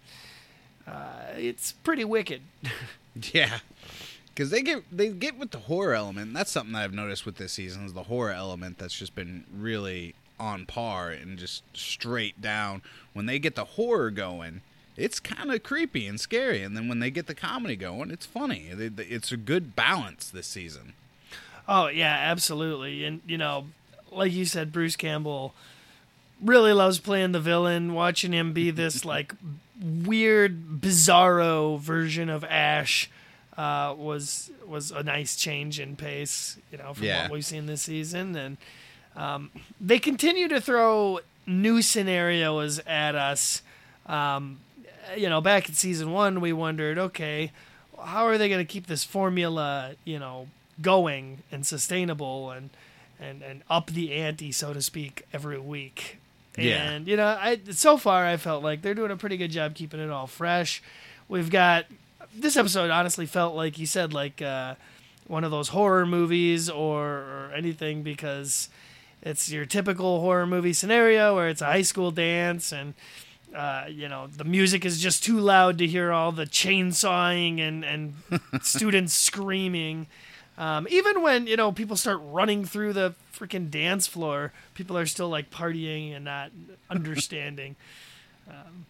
uh, 0.88 1.22
it's 1.36 1.70
pretty 1.70 2.04
wicked 2.04 2.40
Yeah, 3.32 3.58
because 4.28 4.50
they 4.50 4.62
get 4.62 4.84
they 4.90 5.08
get 5.08 5.38
with 5.38 5.50
the 5.50 5.58
horror 5.58 5.94
element. 5.94 6.32
That's 6.34 6.50
something 6.50 6.72
that 6.72 6.82
I've 6.82 6.92
noticed 6.94 7.26
with 7.26 7.36
this 7.36 7.52
season 7.52 7.84
is 7.84 7.92
the 7.92 8.04
horror 8.04 8.32
element 8.32 8.78
that's 8.78 8.94
just 8.94 9.14
been 9.14 9.44
really 9.54 10.14
on 10.38 10.64
par 10.66 11.10
and 11.10 11.38
just 11.38 11.62
straight 11.76 12.40
down. 12.40 12.82
When 13.12 13.26
they 13.26 13.38
get 13.38 13.56
the 13.56 13.64
horror 13.64 14.10
going, 14.10 14.62
it's 15.00 15.18
kind 15.20 15.50
of 15.50 15.62
creepy 15.62 16.06
and 16.06 16.20
scary, 16.20 16.62
and 16.62 16.76
then 16.76 16.88
when 16.88 16.98
they 16.98 17.10
get 17.10 17.26
the 17.26 17.34
comedy 17.34 17.76
going, 17.76 18.10
it's 18.10 18.26
funny. 18.26 18.68
It's 18.70 19.32
a 19.32 19.36
good 19.36 19.74
balance 19.74 20.30
this 20.30 20.46
season. 20.46 20.92
Oh 21.68 21.86
yeah, 21.88 22.14
absolutely. 22.14 23.04
And 23.04 23.20
you 23.26 23.38
know, 23.38 23.66
like 24.10 24.32
you 24.32 24.44
said, 24.44 24.72
Bruce 24.72 24.96
Campbell 24.96 25.54
really 26.42 26.72
loves 26.72 26.98
playing 26.98 27.32
the 27.32 27.40
villain. 27.40 27.94
Watching 27.94 28.32
him 28.32 28.52
be 28.52 28.70
this 28.70 29.04
like 29.14 29.34
weird, 29.80 30.80
bizarro 30.80 31.78
version 31.78 32.28
of 32.28 32.44
Ash 32.44 33.08
uh, 33.56 33.94
was 33.96 34.50
was 34.66 34.90
a 34.90 35.02
nice 35.02 35.36
change 35.36 35.80
in 35.80 35.96
pace. 35.96 36.58
You 36.72 36.78
know, 36.78 36.94
from 36.94 37.06
Yeah. 37.06 37.22
what 37.22 37.32
we've 37.32 37.44
seen 37.44 37.66
this 37.66 37.82
season, 37.82 38.34
and 38.36 38.56
um, 39.16 39.50
they 39.80 39.98
continue 39.98 40.48
to 40.48 40.60
throw 40.60 41.20
new 41.46 41.82
scenarios 41.82 42.78
at 42.80 43.14
us. 43.14 43.62
Um, 44.06 44.58
you 45.16 45.28
know, 45.28 45.40
back 45.40 45.68
in 45.68 45.74
season 45.74 46.12
one, 46.12 46.40
we 46.40 46.52
wondered, 46.52 46.98
okay, 46.98 47.52
how 48.02 48.26
are 48.26 48.38
they 48.38 48.48
going 48.48 48.64
to 48.64 48.70
keep 48.70 48.86
this 48.86 49.04
formula, 49.04 49.92
you 50.04 50.18
know, 50.18 50.48
going 50.80 51.42
and 51.52 51.66
sustainable 51.66 52.50
and 52.50 52.70
and 53.20 53.42
and 53.42 53.62
up 53.68 53.90
the 53.90 54.12
ante, 54.14 54.50
so 54.50 54.72
to 54.72 54.80
speak, 54.80 55.26
every 55.32 55.58
week. 55.58 56.18
Yeah. 56.56 56.90
And 56.90 57.06
you 57.06 57.16
know, 57.16 57.26
I 57.26 57.60
so 57.70 57.96
far 57.96 58.26
I 58.26 58.36
felt 58.36 58.62
like 58.62 58.82
they're 58.82 58.94
doing 58.94 59.10
a 59.10 59.16
pretty 59.16 59.36
good 59.36 59.50
job 59.50 59.74
keeping 59.74 60.00
it 60.00 60.10
all 60.10 60.26
fresh. 60.26 60.82
We've 61.28 61.50
got 61.50 61.86
this 62.34 62.56
episode 62.56 62.90
honestly 62.90 63.26
felt 63.26 63.54
like 63.54 63.78
you 63.78 63.86
said 63.86 64.12
like 64.12 64.40
uh, 64.40 64.74
one 65.26 65.44
of 65.44 65.50
those 65.50 65.68
horror 65.68 66.06
movies 66.06 66.70
or, 66.70 67.06
or 67.06 67.52
anything 67.54 68.02
because 68.02 68.68
it's 69.22 69.50
your 69.50 69.64
typical 69.64 70.20
horror 70.20 70.46
movie 70.46 70.72
scenario 70.72 71.34
where 71.34 71.48
it's 71.48 71.60
a 71.60 71.66
high 71.66 71.82
school 71.82 72.10
dance 72.10 72.72
and 72.72 72.94
uh, 73.54 73.86
you 73.88 74.08
know 74.08 74.26
the 74.26 74.44
music 74.44 74.84
is 74.84 75.00
just 75.00 75.24
too 75.24 75.38
loud 75.38 75.78
to 75.78 75.86
hear 75.86 76.12
all 76.12 76.32
the 76.32 76.46
chainsawing 76.46 77.60
and 77.60 77.84
and 77.84 78.14
students 78.62 79.14
screaming. 79.14 80.06
Um, 80.58 80.86
even 80.90 81.22
when 81.22 81.46
you 81.46 81.56
know 81.56 81.72
people 81.72 81.96
start 81.96 82.20
running 82.22 82.64
through 82.64 82.92
the 82.92 83.14
freaking 83.34 83.70
dance 83.70 84.06
floor, 84.06 84.52
people 84.74 84.96
are 84.96 85.06
still 85.06 85.28
like 85.28 85.50
partying 85.50 86.14
and 86.14 86.24
not 86.24 86.50
understanding. 86.90 87.76
Um, 88.48 88.86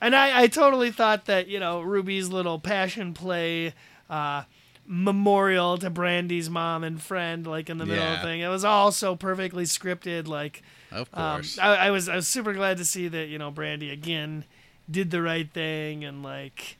and 0.00 0.16
I, 0.16 0.42
I 0.42 0.46
totally 0.48 0.90
thought 0.90 1.26
that 1.26 1.46
you 1.46 1.60
know 1.60 1.80
Ruby's 1.80 2.28
little 2.28 2.58
passion 2.58 3.14
play 3.14 3.72
uh, 4.08 4.42
memorial 4.86 5.78
to 5.78 5.88
Brandy's 5.88 6.50
mom 6.50 6.82
and 6.82 7.00
friend, 7.00 7.46
like 7.46 7.70
in 7.70 7.78
the 7.78 7.86
middle 7.86 8.04
of 8.04 8.18
the 8.20 8.26
thing, 8.26 8.40
it 8.40 8.48
was 8.48 8.64
all 8.64 8.90
so 8.90 9.14
perfectly 9.14 9.64
scripted. 9.64 10.26
Like, 10.26 10.62
Of 10.90 11.08
um, 11.14 11.36
course. 11.36 11.58
I, 11.58 11.74
I 11.76 11.90
was 11.90 12.08
I 12.08 12.16
was 12.16 12.28
super 12.28 12.52
glad 12.52 12.78
to 12.78 12.84
see 12.84 13.08
that 13.08 13.28
you 13.28 13.38
know 13.38 13.50
Brandy 13.50 13.90
again 13.90 14.44
did 14.90 15.10
the 15.10 15.22
right 15.22 15.50
thing 15.50 16.04
and 16.04 16.22
like 16.22 16.76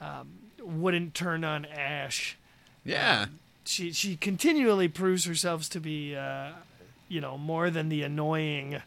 um, 0.00 0.28
wouldn't 0.62 1.14
turn 1.14 1.44
on 1.44 1.64
Ash. 1.64 2.36
yeah. 2.84 3.26
She 3.64 3.92
she 3.92 4.16
continually 4.16 4.88
proves 4.88 5.26
herself 5.26 5.68
to 5.70 5.80
be 5.80 6.16
uh, 6.16 6.52
you 7.08 7.20
know 7.20 7.36
more 7.36 7.68
than 7.68 7.90
the 7.90 8.02
annoying 8.02 8.80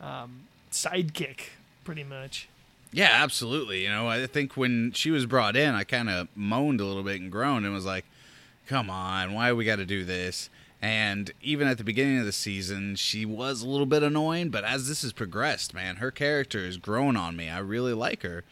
um, 0.00 0.42
sidekick, 0.70 1.40
pretty 1.84 2.04
much. 2.04 2.48
Yeah, 2.92 3.10
absolutely. 3.10 3.82
You 3.82 3.88
know, 3.88 4.06
I 4.06 4.26
think 4.26 4.56
when 4.56 4.92
she 4.92 5.10
was 5.10 5.24
brought 5.26 5.56
in, 5.56 5.74
I 5.74 5.82
kind 5.84 6.10
of 6.10 6.28
moaned 6.36 6.80
a 6.80 6.84
little 6.84 7.02
bit 7.02 7.20
and 7.20 7.32
groaned 7.32 7.64
and 7.64 7.74
was 7.74 7.86
like, 7.86 8.04
"Come 8.66 8.90
on, 8.90 9.32
why 9.32 9.52
we 9.52 9.64
got 9.64 9.76
to 9.76 9.86
do 9.86 10.04
this?" 10.04 10.50
And 10.82 11.30
even 11.40 11.68
at 11.68 11.78
the 11.78 11.84
beginning 11.84 12.18
of 12.18 12.24
the 12.26 12.32
season, 12.32 12.96
she 12.96 13.24
was 13.24 13.62
a 13.62 13.68
little 13.68 13.86
bit 13.86 14.02
annoying, 14.02 14.50
but 14.50 14.64
as 14.64 14.88
this 14.88 15.02
has 15.02 15.12
progressed, 15.12 15.72
man, 15.72 15.96
her 15.96 16.10
character 16.10 16.64
has 16.66 16.76
grown 16.76 17.16
on 17.16 17.36
me. 17.36 17.48
I 17.48 17.60
really 17.60 17.92
like 17.94 18.22
her. 18.24 18.42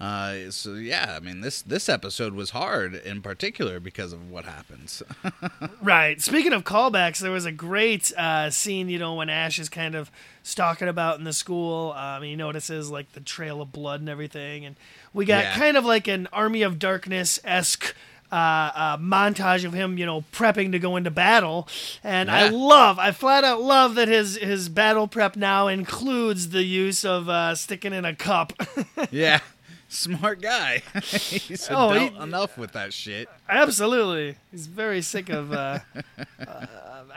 Uh, 0.00 0.50
so 0.50 0.74
yeah, 0.76 1.14
I 1.14 1.20
mean 1.20 1.42
this 1.42 1.60
this 1.60 1.86
episode 1.86 2.32
was 2.32 2.50
hard 2.50 2.94
in 2.94 3.20
particular 3.20 3.80
because 3.80 4.14
of 4.14 4.30
what 4.30 4.44
happens. 4.46 5.02
Right. 5.82 6.20
Speaking 6.22 6.52
of 6.54 6.64
callbacks, 6.64 7.18
there 7.18 7.30
was 7.30 7.44
a 7.44 7.52
great 7.52 8.10
uh, 8.16 8.48
scene, 8.50 8.88
you 8.88 8.98
know, 8.98 9.14
when 9.14 9.28
Ash 9.28 9.58
is 9.58 9.68
kind 9.68 9.94
of 9.94 10.10
stalking 10.42 10.88
about 10.88 11.18
in 11.18 11.24
the 11.24 11.32
school. 11.32 11.92
Um, 11.92 12.22
he 12.22 12.36
notices 12.36 12.90
like 12.90 13.12
the 13.12 13.20
trail 13.20 13.60
of 13.60 13.72
blood 13.72 14.00
and 14.00 14.08
everything, 14.08 14.64
and 14.64 14.76
we 15.12 15.24
got 15.26 15.44
Yeah. 15.44 15.56
kind 15.58 15.76
of 15.76 15.84
like 15.84 16.06
an 16.08 16.28
Army 16.32 16.62
of 16.62 16.78
Darkness 16.78 17.38
esque. 17.44 17.94
Uh, 18.32 18.70
uh, 18.74 18.96
montage 18.98 19.64
of 19.64 19.72
him, 19.72 19.98
you 19.98 20.06
know, 20.06 20.22
prepping 20.32 20.70
to 20.70 20.78
go 20.78 20.94
into 20.94 21.10
battle, 21.10 21.66
and 22.04 22.30
I 22.30 22.48
love, 22.48 22.96
I 22.96 23.10
flat 23.10 23.42
out 23.42 23.60
love 23.60 23.96
that 23.96 24.06
his 24.06 24.36
his 24.36 24.68
battle 24.68 25.08
prep 25.08 25.34
now 25.34 25.66
includes 25.66 26.50
the 26.50 26.62
use 26.62 27.04
of 27.04 27.28
uh, 27.28 27.56
sticking 27.56 27.92
in 27.92 28.04
a 28.04 28.14
cup. 28.14 28.52
yeah, 29.10 29.40
smart 29.88 30.40
guy. 30.40 30.82
He's 31.02 31.68
Oh, 31.72 31.90
he- 31.90 32.06
enough 32.22 32.56
with 32.56 32.70
that 32.74 32.92
shit. 32.92 33.28
Absolutely, 33.48 34.36
he's 34.52 34.68
very 34.68 35.02
sick 35.02 35.28
of 35.28 35.52
uh, 35.52 35.80
uh, 36.46 36.66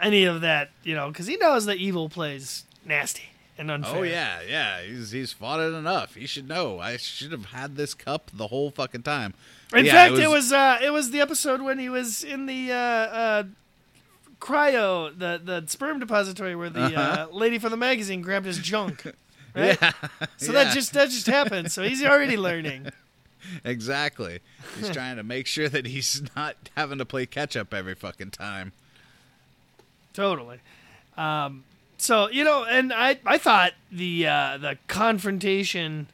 any 0.01 0.23
of 0.23 0.41
that, 0.41 0.71
you 0.83 0.95
know, 0.95 1.09
because 1.09 1.27
he 1.27 1.37
knows 1.37 1.65
that 1.65 1.77
evil 1.77 2.09
plays 2.09 2.63
nasty 2.85 3.29
and 3.57 3.69
unfair. 3.69 3.97
Oh 3.97 4.01
yeah, 4.01 4.39
yeah. 4.49 4.81
He's 4.81 5.11
he's 5.11 5.31
fought 5.31 5.59
it 5.59 5.73
enough. 5.75 6.15
He 6.15 6.25
should 6.25 6.47
know. 6.47 6.79
I 6.79 6.97
should 6.97 7.31
have 7.31 7.45
had 7.45 7.75
this 7.75 7.93
cup 7.93 8.31
the 8.33 8.47
whole 8.47 8.71
fucking 8.71 9.03
time. 9.03 9.35
In 9.73 9.85
Yeah, 9.85 9.91
fact, 9.93 10.19
it 10.19 10.29
was, 10.29 10.51
uh, 10.53 10.79
it 10.83 10.91
was 10.91 11.11
the 11.11 11.19
episode 11.21 11.61
when 11.61 11.79
he 11.79 11.89
was 11.89 12.23
in 12.23 12.45
the 12.45 12.71
uh, 12.71 12.75
uh, 12.75 13.43
cryo, 14.39 15.17
the 15.17 15.41
the 15.43 15.65
sperm 15.67 15.99
depository, 15.99 16.55
where 16.55 16.69
the 16.69 16.95
uh, 16.99 17.27
lady 17.31 17.57
from 17.59 17.71
the 17.71 17.77
magazine 17.77 18.21
grabbed 18.21 18.45
his 18.45 18.59
junk. 18.59 19.03
Right? 19.55 19.77
Yeah, 19.79 19.91
So 20.37 20.51
yeah, 20.51 20.63
that 20.63 20.73
just 20.73 20.93
that 20.93 21.09
just 21.11 21.27
happened. 21.27 21.71
So 21.71 21.83
he's 21.83 22.03
already 22.03 22.37
learning. 22.37 22.87
exactly. 23.63 24.39
He's 24.75 24.89
trying 24.93 25.17
to 25.17 25.23
make 25.23 25.45
sure 25.45 25.69
that 25.69 25.85
he's 25.85 26.23
not 26.35 26.55
having 26.75 26.97
to 26.97 27.05
play 27.05 27.27
catch 27.27 27.55
up 27.55 27.71
every 27.71 27.93
fucking 27.93 28.31
time. 28.31 28.71
Totally. 30.13 30.57
Um, 31.17 31.65
so 31.97 32.31
you 32.31 32.43
know, 32.43 32.65
and 32.65 32.91
I 32.91 33.19
I 33.27 33.37
thought 33.37 33.73
the 33.91 34.25
uh, 34.25 34.57
the 34.57 34.77
confrontation 34.87 36.07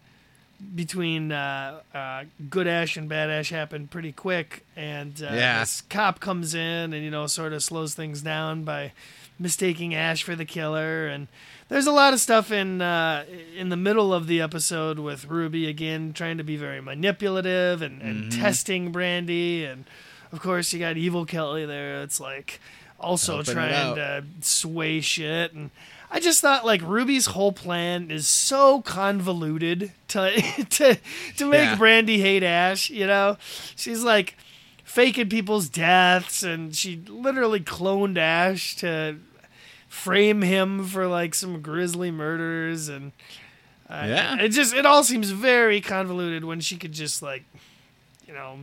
between 0.76 1.32
uh, 1.32 1.80
uh, 1.94 2.24
good 2.50 2.68
Ash 2.68 2.98
and 2.98 3.08
bad 3.10 3.30
Ash 3.30 3.50
happened 3.50 3.92
pretty 3.92 4.12
quick, 4.12 4.66
and 4.76 5.14
uh, 5.22 5.34
Yeah. 5.34 5.60
this 5.62 5.82
cop 5.82 6.20
comes 6.20 6.54
in 6.54 6.94
and 6.94 7.04
you 7.04 7.12
know 7.12 7.28
sort 7.28 7.54
of 7.54 7.64
slows 7.64 7.94
things 7.94 8.22
down 8.22 8.64
by 8.64 8.92
mistaking 9.40 9.96
Ash 9.96 10.22
for 10.24 10.36
the 10.36 10.46
killer, 10.46 11.08
and 11.08 11.28
there's 11.70 11.88
a 11.88 11.92
lot 11.92 12.14
of 12.14 12.20
stuff 12.20 12.52
in 12.52 12.82
uh, 12.82 13.24
in 13.56 13.70
the 13.70 13.78
middle 13.78 14.14
of 14.14 14.28
the 14.28 14.42
episode 14.42 15.00
with 15.00 15.26
Ruby 15.26 15.68
again 15.68 16.12
trying 16.14 16.38
to 16.38 16.44
be 16.44 16.58
very 16.58 16.82
manipulative 16.82 17.82
and, 17.82 18.02
and 18.02 18.32
testing 18.32 18.92
Brandy, 18.92 19.64
and 19.66 19.86
of 20.32 20.42
course 20.42 20.74
you 20.74 20.80
got 20.80 20.98
Evil 20.98 21.26
Kelly 21.26 21.66
there. 21.66 22.02
It's 22.04 22.20
like 22.20 22.60
also 23.00 23.36
Helping 23.38 23.54
trying 23.54 23.74
out. 23.74 23.96
to 23.96 24.24
sway 24.42 25.00
shit 25.02 25.54
and. 25.54 25.70
I 26.12 26.20
just 26.20 26.42
thought 26.42 26.66
like 26.66 26.82
Ruby's 26.82 27.28
whole 27.28 27.52
plan 27.52 28.10
is 28.10 28.28
so 28.28 28.82
convoluted 28.82 29.92
to 30.10 30.32
to 30.70 30.98
to 31.38 31.46
make 31.46 31.62
Yeah. 31.62 31.76
Brandy 31.76 32.20
hate 32.20 32.44
Ash, 32.44 32.90
you 32.90 33.06
know? 33.08 33.38
She's 33.76 34.04
like 34.04 34.36
faking 34.84 35.30
people's 35.30 35.70
deaths 35.70 36.42
and 36.42 36.76
she 36.76 36.98
literally 37.08 37.60
cloned 37.60 38.18
Ash 38.18 38.76
to 38.78 39.18
frame 39.88 40.42
him 40.42 40.84
for 40.86 41.08
like 41.08 41.34
some 41.36 41.62
grisly 41.62 42.10
murders 42.12 42.90
and 42.90 43.12
uh, 43.90 44.06
Yeah. 44.08 44.40
it 44.42 44.50
just 44.50 44.74
it 44.74 44.86
all 44.86 45.04
seems 45.04 45.30
very 45.32 45.80
convoluted 45.82 46.44
when 46.44 46.60
she 46.60 46.76
could 46.78 46.92
just 46.92 47.22
like 47.22 47.44
you 48.28 48.34
know 48.34 48.60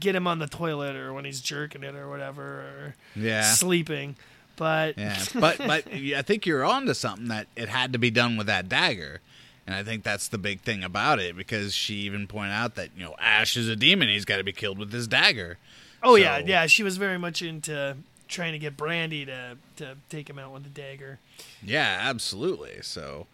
get 0.00 0.14
him 0.14 0.26
on 0.26 0.38
the 0.38 0.46
toilet 0.46 0.94
or 0.96 1.12
when 1.14 1.24
he's 1.24 1.40
jerking 1.40 1.82
it 1.82 1.94
or 1.94 2.08
whatever 2.08 2.42
or 2.42 2.94
Yeah. 3.14 3.42
sleeping. 3.42 4.16
But 4.56 4.98
Yeah, 4.98 5.22
but 5.34 5.58
but 5.58 5.92
I 5.92 6.22
think 6.22 6.46
you're 6.46 6.64
on 6.64 6.86
to 6.86 6.94
something 6.94 7.28
that 7.28 7.46
it 7.56 7.68
had 7.68 7.92
to 7.92 7.98
be 7.98 8.10
done 8.10 8.36
with 8.36 8.46
that 8.46 8.68
dagger, 8.68 9.20
and 9.66 9.74
I 9.74 9.82
think 9.82 10.02
that's 10.02 10.28
the 10.28 10.38
big 10.38 10.60
thing 10.60 10.82
about 10.82 11.18
it 11.20 11.36
because 11.36 11.74
she 11.74 11.94
even 11.96 12.26
pointed 12.26 12.52
out 12.52 12.74
that 12.74 12.90
you 12.96 13.04
know 13.04 13.14
Ash 13.18 13.56
is 13.56 13.68
a 13.68 13.76
demon; 13.76 14.08
he's 14.08 14.24
got 14.24 14.38
to 14.38 14.44
be 14.44 14.52
killed 14.52 14.78
with 14.78 14.92
his 14.92 15.06
dagger. 15.06 15.58
oh 16.02 16.16
yeah, 16.16 16.38
yeah, 16.38 16.66
she 16.66 16.82
was 16.82 16.96
very 16.96 17.18
much 17.18 17.42
into 17.42 17.96
trying 18.28 18.52
to 18.52 18.58
get 18.58 18.76
Brandy 18.76 19.24
to 19.26 19.56
to 19.76 19.96
take 20.08 20.28
him 20.28 20.38
out 20.38 20.52
with 20.52 20.64
the 20.64 20.70
dagger. 20.70 21.18
Yeah, 21.62 21.98
absolutely. 22.00 22.78
So, 22.82 23.26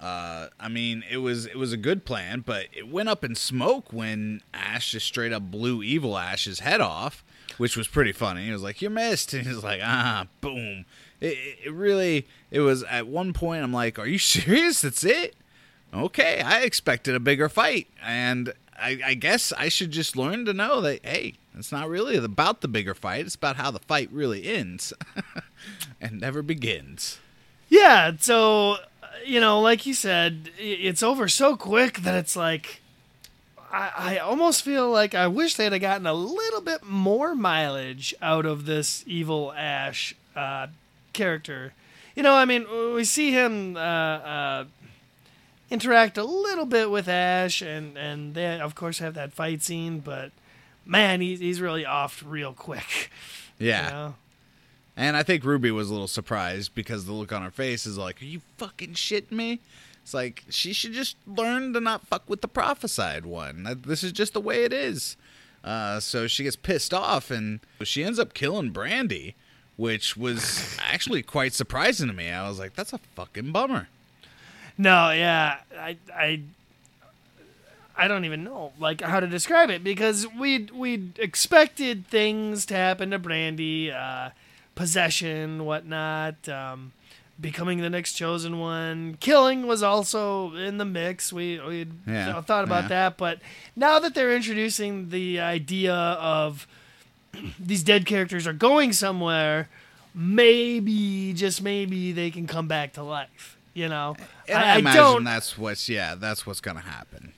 uh, 0.00 0.48
I 0.58 0.68
mean, 0.68 1.04
it 1.10 1.18
was 1.18 1.46
it 1.46 1.56
was 1.56 1.72
a 1.72 1.76
good 1.76 2.04
plan, 2.04 2.40
but 2.44 2.66
it 2.72 2.88
went 2.88 3.08
up 3.08 3.24
in 3.24 3.34
smoke 3.34 3.92
when 3.92 4.42
Ash 4.52 4.92
just 4.92 5.06
straight 5.06 5.32
up 5.32 5.50
blew 5.50 5.82
Evil 5.82 6.16
Ash's 6.16 6.60
head 6.60 6.80
off, 6.80 7.24
which 7.58 7.76
was 7.76 7.88
pretty 7.88 8.12
funny. 8.12 8.46
He 8.46 8.52
was 8.52 8.62
like, 8.62 8.80
"You 8.82 8.90
missed," 8.90 9.32
and 9.34 9.46
he's 9.46 9.62
like, 9.64 9.80
"Ah, 9.82 10.26
boom." 10.40 10.84
It, 11.20 11.36
it- 11.64 11.72
really, 11.72 12.26
it 12.50 12.60
was 12.60 12.82
at 12.84 13.06
one 13.06 13.32
point. 13.32 13.62
I'm 13.62 13.72
like, 13.72 13.98
"Are 13.98 14.06
you 14.06 14.18
serious? 14.20 14.80
That's 14.82 15.04
it?" 15.04 15.34
Okay, 15.94 16.40
I 16.40 16.62
expected 16.62 17.14
a 17.14 17.20
bigger 17.20 17.48
fight, 17.48 17.86
and 18.02 18.52
I, 18.78 18.98
I 19.04 19.14
guess 19.14 19.52
I 19.56 19.68
should 19.68 19.90
just 19.92 20.16
learn 20.16 20.44
to 20.44 20.52
know 20.52 20.80
that 20.82 21.00
hey, 21.06 21.34
it's 21.56 21.72
not 21.72 21.88
really 21.88 22.16
about 22.16 22.60
the 22.60 22.68
bigger 22.68 22.94
fight. 22.94 23.24
It's 23.24 23.34
about 23.36 23.56
how 23.56 23.70
the 23.70 23.78
fight 23.78 24.10
really 24.12 24.44
ends, 24.46 24.92
and 26.00 26.20
never 26.20 26.42
begins. 26.42 27.18
Yeah, 27.68 28.12
so 28.20 28.72
uh, 29.02 29.06
you 29.24 29.40
know, 29.40 29.60
like 29.60 29.86
you 29.86 29.94
said, 29.94 30.50
it's 30.58 31.02
over 31.02 31.28
so 31.28 31.56
quick 31.56 32.00
that 32.00 32.14
it's 32.14 32.36
like 32.36 32.80
I, 33.72 33.92
I 33.96 34.18
almost 34.18 34.62
feel 34.62 34.90
like 34.90 35.14
I 35.14 35.26
wish 35.26 35.54
they'd 35.54 35.72
have 35.72 35.80
gotten 35.80 36.06
a 36.06 36.14
little 36.14 36.60
bit 36.60 36.84
more 36.84 37.34
mileage 37.34 38.14
out 38.22 38.46
of 38.46 38.66
this 38.66 39.04
evil 39.06 39.52
Ash 39.56 40.14
uh, 40.34 40.68
character. 41.12 41.72
You 42.14 42.22
know, 42.22 42.34
I 42.34 42.44
mean, 42.44 42.66
we 42.94 43.04
see 43.04 43.32
him 43.32 43.76
uh, 43.76 43.80
uh, 43.80 44.64
interact 45.70 46.16
a 46.16 46.24
little 46.24 46.66
bit 46.66 46.90
with 46.90 47.08
Ash, 47.08 47.60
and 47.60 47.96
and 47.96 48.34
they 48.34 48.58
of 48.60 48.74
course 48.74 48.98
have 49.00 49.14
that 49.14 49.32
fight 49.32 49.62
scene, 49.62 50.00
but 50.00 50.32
man, 50.84 51.20
he's 51.20 51.40
he's 51.40 51.60
really 51.60 51.84
off 51.84 52.22
real 52.26 52.52
quick. 52.52 53.10
Yeah. 53.58 53.86
You 53.86 53.92
know? 53.92 54.14
And 54.98 55.16
I 55.16 55.22
think 55.22 55.42
Ruby 55.42 55.70
was 55.70 55.88
a 55.88 55.92
little 55.92 56.08
surprised 56.08 56.74
because 56.74 57.06
the 57.06 57.14
look 57.14 57.32
on 57.32 57.40
her 57.40 57.50
face 57.50 57.86
is 57.86 57.96
like, 57.96 58.20
"Are 58.20 58.26
you 58.26 58.42
fucking 58.58 58.92
shitting 58.92 59.32
me?" 59.32 59.60
It's 60.06 60.14
like 60.14 60.44
she 60.48 60.72
should 60.72 60.92
just 60.92 61.16
learn 61.26 61.72
to 61.72 61.80
not 61.80 62.06
fuck 62.06 62.30
with 62.30 62.40
the 62.40 62.46
prophesied 62.46 63.26
one. 63.26 63.82
This 63.84 64.04
is 64.04 64.12
just 64.12 64.34
the 64.34 64.40
way 64.40 64.62
it 64.62 64.72
is. 64.72 65.16
Uh, 65.64 65.98
so 65.98 66.28
she 66.28 66.44
gets 66.44 66.54
pissed 66.54 66.94
off 66.94 67.28
and 67.28 67.58
she 67.82 68.04
ends 68.04 68.20
up 68.20 68.32
killing 68.32 68.70
Brandy, 68.70 69.34
which 69.76 70.16
was 70.16 70.78
actually 70.88 71.24
quite 71.24 71.54
surprising 71.54 72.06
to 72.06 72.14
me. 72.14 72.30
I 72.30 72.48
was 72.48 72.56
like, 72.56 72.74
"That's 72.74 72.92
a 72.92 72.98
fucking 73.16 73.50
bummer." 73.50 73.88
No, 74.78 75.10
yeah, 75.10 75.56
I, 75.76 75.96
I, 76.14 76.40
I 77.96 78.06
don't 78.06 78.24
even 78.24 78.44
know 78.44 78.74
like 78.78 79.00
how 79.00 79.18
to 79.18 79.26
describe 79.26 79.70
it 79.70 79.82
because 79.82 80.24
we 80.38 80.68
we 80.72 81.10
expected 81.18 82.06
things 82.06 82.64
to 82.66 82.76
happen 82.76 83.10
to 83.10 83.18
Brandy, 83.18 83.90
uh, 83.90 84.30
possession, 84.76 85.64
whatnot, 85.64 86.48
um, 86.48 86.92
becoming 87.40 87.78
the 87.80 87.90
next 87.90 88.14
chosen 88.14 88.58
one. 88.58 89.16
Killing 89.20 89.66
was 89.66 89.82
also 89.82 90.54
in 90.54 90.78
the 90.78 90.84
mix. 90.84 91.32
We 91.32 91.60
we 91.60 91.86
Yeah, 92.06 92.40
thought 92.40 92.64
about 92.64 92.84
yeah. 92.84 92.88
that, 92.88 93.16
but 93.16 93.40
now 93.74 93.98
that 93.98 94.14
they're 94.14 94.34
introducing 94.34 95.10
the 95.10 95.40
idea 95.40 95.94
of 95.94 96.66
these 97.60 97.82
dead 97.82 98.06
characters 98.06 98.46
are 98.46 98.52
going 98.54 98.92
somewhere, 98.92 99.68
maybe 100.14 101.32
just 101.34 101.62
maybe 101.62 102.12
they 102.12 102.30
can 102.30 102.46
come 102.46 102.68
back 102.68 102.92
to 102.94 103.02
life. 103.02 103.56
You 103.74 103.88
know, 103.90 104.16
And 104.48 104.56
I, 104.58 104.78
imagine 104.78 105.02
don't. 105.02 105.24
that's 105.24 105.58
what's 105.58 105.86
yeah, 105.88 106.14
that's 106.14 106.46
what's 106.46 106.60
gonna 106.60 106.80
happen. 106.80 107.32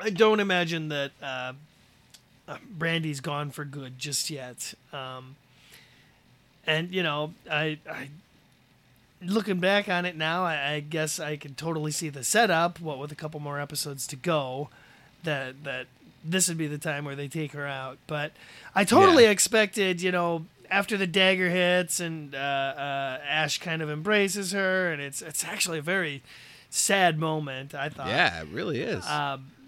I 0.00 0.10
don't 0.10 0.40
imagine 0.40 0.88
that 0.88 1.10
uh, 1.22 1.52
uh, 2.46 2.56
Brandy's 2.70 3.20
gone 3.20 3.50
for 3.50 3.64
good 3.66 3.98
just 3.98 4.30
yet. 4.30 4.72
Um, 4.92 5.36
and 6.66 6.94
you 6.94 7.02
know, 7.02 7.34
I, 7.50 7.78
I 7.90 8.08
looking 9.22 9.58
back 9.58 9.88
on 9.88 10.04
it 10.04 10.16
now, 10.16 10.44
I, 10.44 10.72
I 10.74 10.80
guess 10.80 11.18
I 11.20 11.36
can 11.36 11.54
totally 11.54 11.90
see 11.90 12.08
the 12.08 12.24
setup. 12.24 12.80
What 12.80 12.98
with 12.98 13.12
a 13.12 13.16
couple 13.16 13.40
more 13.40 13.60
episodes 13.60 14.06
to 14.08 14.16
go, 14.16 14.68
that 15.24 15.64
that 15.64 15.86
this 16.24 16.48
would 16.48 16.58
be 16.58 16.66
the 16.66 16.78
time 16.78 17.04
where 17.04 17.16
they 17.16 17.28
take 17.28 17.52
her 17.52 17.66
out. 17.66 17.98
But 18.06 18.32
I 18.74 18.84
totally 18.84 19.24
Yeah. 19.24 19.30
expected, 19.30 20.00
you 20.02 20.12
know, 20.12 20.46
after 20.70 20.96
the 20.96 21.06
dagger 21.06 21.48
hits 21.48 22.00
and 22.00 22.34
uh, 22.34 22.38
uh, 22.38 23.20
Ash 23.26 23.58
kind 23.58 23.80
of 23.82 23.88
embraces 23.90 24.52
her, 24.52 24.92
and 24.92 25.00
it's 25.00 25.22
it's 25.22 25.44
actually 25.44 25.78
a 25.78 25.82
very 25.82 26.22
sad 26.70 27.18
moment. 27.18 27.74
I 27.74 27.88
thought 27.88 28.08
Yeah, 28.08 28.42
it 28.42 28.48
really 28.48 28.80
is. 28.80 29.04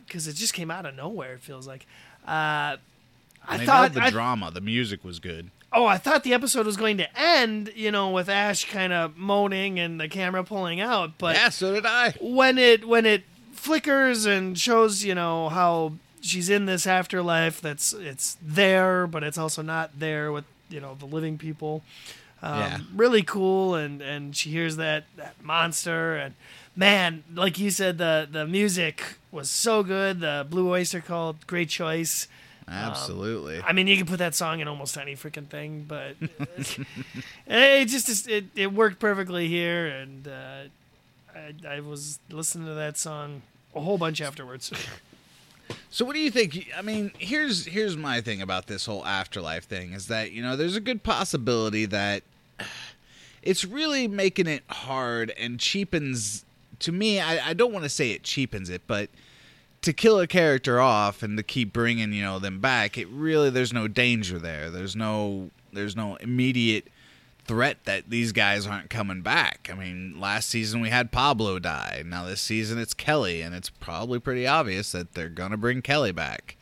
because 0.06 0.26
it 0.28 0.34
just 0.34 0.52
came 0.54 0.70
out 0.70 0.86
of 0.86 0.94
nowhere. 0.94 1.34
It 1.34 1.40
feels 1.40 1.66
like. 1.66 1.86
Uh, 2.26 2.76
I 3.48 3.56
they 3.56 3.64
thought 3.66 3.94
the 3.94 4.02
I- 4.02 4.10
drama. 4.10 4.50
The 4.50 4.60
music 4.60 5.02
was 5.02 5.18
good. 5.18 5.50
Oh, 5.72 5.86
I 5.86 5.98
thought 5.98 6.24
the 6.24 6.34
episode 6.34 6.66
was 6.66 6.76
going 6.76 6.96
to 6.98 7.08
end, 7.20 7.72
you 7.76 7.90
know, 7.90 8.10
with 8.10 8.28
Ash 8.28 8.64
kind 8.70 8.92
of 8.92 9.16
moaning 9.16 9.78
and 9.78 10.00
the 10.00 10.08
camera 10.08 10.42
pulling 10.44 10.80
out. 10.80 11.18
But 11.18 11.36
yeah, 11.36 11.48
so 11.50 11.74
did 11.74 11.86
I. 11.86 12.12
when 12.20 12.58
it 12.58 12.86
when 12.86 13.06
it 13.06 13.24
flickers 13.52 14.26
and 14.26 14.58
shows, 14.58 15.04
you 15.04 15.14
know, 15.14 15.48
how 15.48 15.92
she's 16.20 16.50
in 16.50 16.66
this 16.66 16.86
afterlife, 16.86 17.60
that's 17.60 17.92
it's 17.92 18.36
there, 18.42 19.06
but 19.06 19.22
it's 19.22 19.38
also 19.38 19.62
not 19.62 19.98
there 19.98 20.32
with 20.32 20.44
you 20.68 20.80
know 20.80 20.94
the 20.98 21.06
living 21.06 21.38
people. 21.38 21.82
Um, 22.42 22.58
Yeah. 22.58 22.78
really 22.94 23.22
cool, 23.22 23.74
and 23.74 24.00
and 24.00 24.34
she 24.34 24.50
hears 24.50 24.76
that 24.76 25.04
that 25.16 25.34
monster, 25.44 26.16
and 26.16 26.34
man, 26.74 27.22
like 27.34 27.58
you 27.58 27.70
said, 27.70 27.98
the 27.98 28.26
the 28.30 28.46
music 28.46 29.02
was 29.30 29.50
so 29.50 29.82
good. 29.82 30.20
The 30.20 30.46
Blue 30.48 30.70
Oyster 30.70 31.00
Cult, 31.02 31.46
great 31.46 31.68
choice. 31.68 32.26
Um, 32.68 32.74
Absolutely. 32.74 33.60
I 33.62 33.72
mean, 33.72 33.86
you 33.86 33.96
can 33.96 34.06
put 34.06 34.18
that 34.18 34.34
song 34.34 34.60
in 34.60 34.68
almost 34.68 34.96
any 34.96 35.14
freaking 35.14 35.46
thing, 35.46 35.84
but 35.88 36.16
uh, 36.40 36.44
eh, 37.48 37.82
it 37.82 37.86
just 37.86 38.28
it, 38.28 38.46
it 38.54 38.72
worked 38.72 38.98
perfectly 39.00 39.48
here, 39.48 39.86
and 39.86 40.28
uh, 40.28 40.62
I, 41.34 41.76
I 41.76 41.80
was 41.80 42.18
listening 42.30 42.66
to 42.66 42.74
that 42.74 42.96
song 42.96 43.42
a 43.74 43.80
whole 43.80 43.98
bunch 43.98 44.20
afterwards. 44.20 44.72
So 45.92 46.04
what 46.04 46.14
do 46.14 46.20
you 46.20 46.30
think? 46.32 46.68
I 46.76 46.82
mean, 46.82 47.12
here's 47.18 47.64
here's 47.64 47.96
my 47.96 48.20
thing 48.20 48.42
about 48.42 48.66
this 48.66 48.86
whole 48.86 49.04
afterlife 49.06 49.64
thing 49.64 49.92
is 49.92 50.06
that, 50.06 50.32
you 50.32 50.42
know, 50.42 50.56
there's 50.56 50.76
a 50.76 50.80
good 50.80 51.02
possibility 51.02 51.84
that 51.86 52.22
it's 53.42 53.64
really 53.64 54.08
making 54.08 54.46
it 54.48 54.62
hard 54.68 55.32
and 55.38 55.58
cheapens 55.58 56.44
to 56.80 56.92
me, 56.92 57.20
I, 57.20 57.50
I 57.50 57.52
don't 57.54 57.72
want 57.72 57.84
to 57.84 57.88
say 57.88 58.10
it 58.10 58.22
cheapens 58.22 58.68
it, 58.68 58.82
but 58.86 59.08
to 59.82 59.92
kill 59.92 60.20
a 60.20 60.26
character 60.26 60.80
off 60.80 61.22
and 61.22 61.36
to 61.36 61.42
keep 61.42 61.72
bringing, 61.72 62.12
you 62.12 62.22
know, 62.22 62.38
them 62.38 62.60
back, 62.60 62.98
it 62.98 63.08
really 63.08 63.50
there's 63.50 63.72
no 63.72 63.88
danger 63.88 64.38
there. 64.38 64.70
There's 64.70 64.94
no 64.96 65.50
there's 65.72 65.96
no 65.96 66.16
immediate 66.16 66.88
threat 67.46 67.78
that 67.84 68.10
these 68.10 68.32
guys 68.32 68.66
aren't 68.66 68.90
coming 68.90 69.22
back. 69.22 69.68
I 69.72 69.74
mean, 69.74 70.20
last 70.20 70.48
season 70.50 70.80
we 70.80 70.90
had 70.90 71.10
Pablo 71.10 71.58
die. 71.58 72.02
Now 72.04 72.24
this 72.24 72.40
season 72.40 72.78
it's 72.78 72.94
Kelly, 72.94 73.40
and 73.42 73.54
it's 73.54 73.70
probably 73.70 74.18
pretty 74.18 74.46
obvious 74.46 74.92
that 74.92 75.14
they're 75.14 75.28
gonna 75.28 75.56
bring 75.56 75.82
Kelly 75.82 76.12
back. 76.12 76.56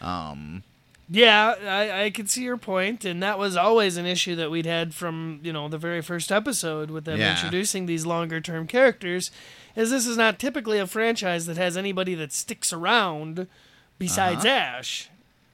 Um, 0.00 0.62
yeah, 1.10 1.54
I, 1.66 2.04
I 2.04 2.10
can 2.10 2.26
see 2.26 2.42
your 2.42 2.58
point, 2.58 3.04
and 3.06 3.22
that 3.22 3.38
was 3.38 3.56
always 3.56 3.96
an 3.96 4.04
issue 4.04 4.36
that 4.36 4.50
we'd 4.50 4.66
had 4.66 4.94
from 4.94 5.40
you 5.42 5.52
know 5.52 5.68
the 5.68 5.78
very 5.78 6.02
first 6.02 6.30
episode 6.30 6.90
with 6.90 7.04
them 7.06 7.18
Yeah. 7.18 7.32
introducing 7.34 7.86
these 7.86 8.04
longer 8.04 8.40
term 8.40 8.66
characters. 8.66 9.30
Is 9.78 9.90
this 9.90 10.08
is 10.08 10.16
not 10.16 10.40
typically 10.40 10.80
a 10.80 10.88
franchise 10.88 11.46
that 11.46 11.56
has 11.56 11.76
anybody 11.76 12.16
that 12.16 12.32
sticks 12.32 12.72
around 12.72 13.46
besides 13.96 14.44
Ash, 14.44 15.08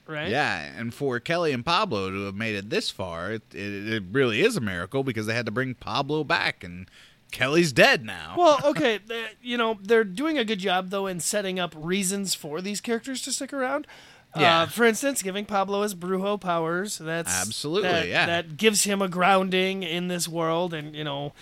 right? 0.06 0.30
yeah, 0.30 0.72
and 0.78 0.94
for 0.94 1.20
Kelly 1.20 1.52
and 1.52 1.62
Pablo 1.62 2.10
to 2.10 2.24
have 2.24 2.34
made 2.34 2.54
it 2.54 2.70
this 2.70 2.88
far, 2.88 3.32
it, 3.32 3.42
it, 3.52 3.92
it 3.92 4.02
really 4.10 4.40
is 4.40 4.56
a 4.56 4.62
miracle 4.62 5.04
because 5.04 5.26
they 5.26 5.34
had 5.34 5.44
to 5.44 5.52
bring 5.52 5.74
Pablo 5.74 6.24
back, 6.24 6.64
and 6.64 6.88
Kelly's 7.32 7.70
dead 7.70 8.06
now. 8.06 8.34
Well, 8.38 8.60
okay, 8.64 9.00
you 9.42 9.58
know 9.58 9.78
they're 9.82 10.04
doing 10.04 10.38
a 10.38 10.44
good 10.44 10.58
job 10.58 10.88
though 10.88 11.06
in 11.06 11.20
setting 11.20 11.60
up 11.60 11.74
reasons 11.76 12.34
for 12.34 12.62
these 12.62 12.80
characters 12.80 13.20
to 13.22 13.32
stick 13.32 13.52
around. 13.52 13.86
Yeah. 14.34 14.62
Uh, 14.62 14.66
for 14.66 14.84
instance, 14.84 15.22
giving 15.22 15.44
Pablo 15.44 15.82
his 15.82 15.94
Brujo 15.94 16.40
powers. 16.40 16.96
That's 16.96 17.30
Absolutely, 17.30 17.90
that, 17.90 18.08
yeah. 18.08 18.24
That 18.24 18.56
gives 18.56 18.84
him 18.84 19.02
a 19.02 19.08
grounding 19.08 19.82
in 19.82 20.08
this 20.08 20.26
world, 20.26 20.72
and 20.72 20.96
you 20.96 21.04
know, 21.04 21.34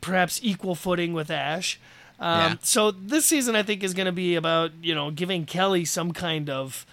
perhaps 0.00 0.38
equal 0.40 0.76
footing 0.76 1.14
with 1.14 1.28
Ash. 1.28 1.80
Um, 2.22 2.38
Yeah. 2.52 2.54
So 2.62 2.90
this 2.90 3.26
season, 3.26 3.56
I 3.56 3.62
think, 3.62 3.82
is 3.82 3.92
going 3.94 4.06
to 4.06 4.12
be 4.12 4.34
about 4.36 4.70
you 4.80 4.94
know 4.94 5.10
giving 5.10 5.44
Kelly 5.44 5.84
some 5.84 6.12
kind 6.12 6.48
of 6.48 6.86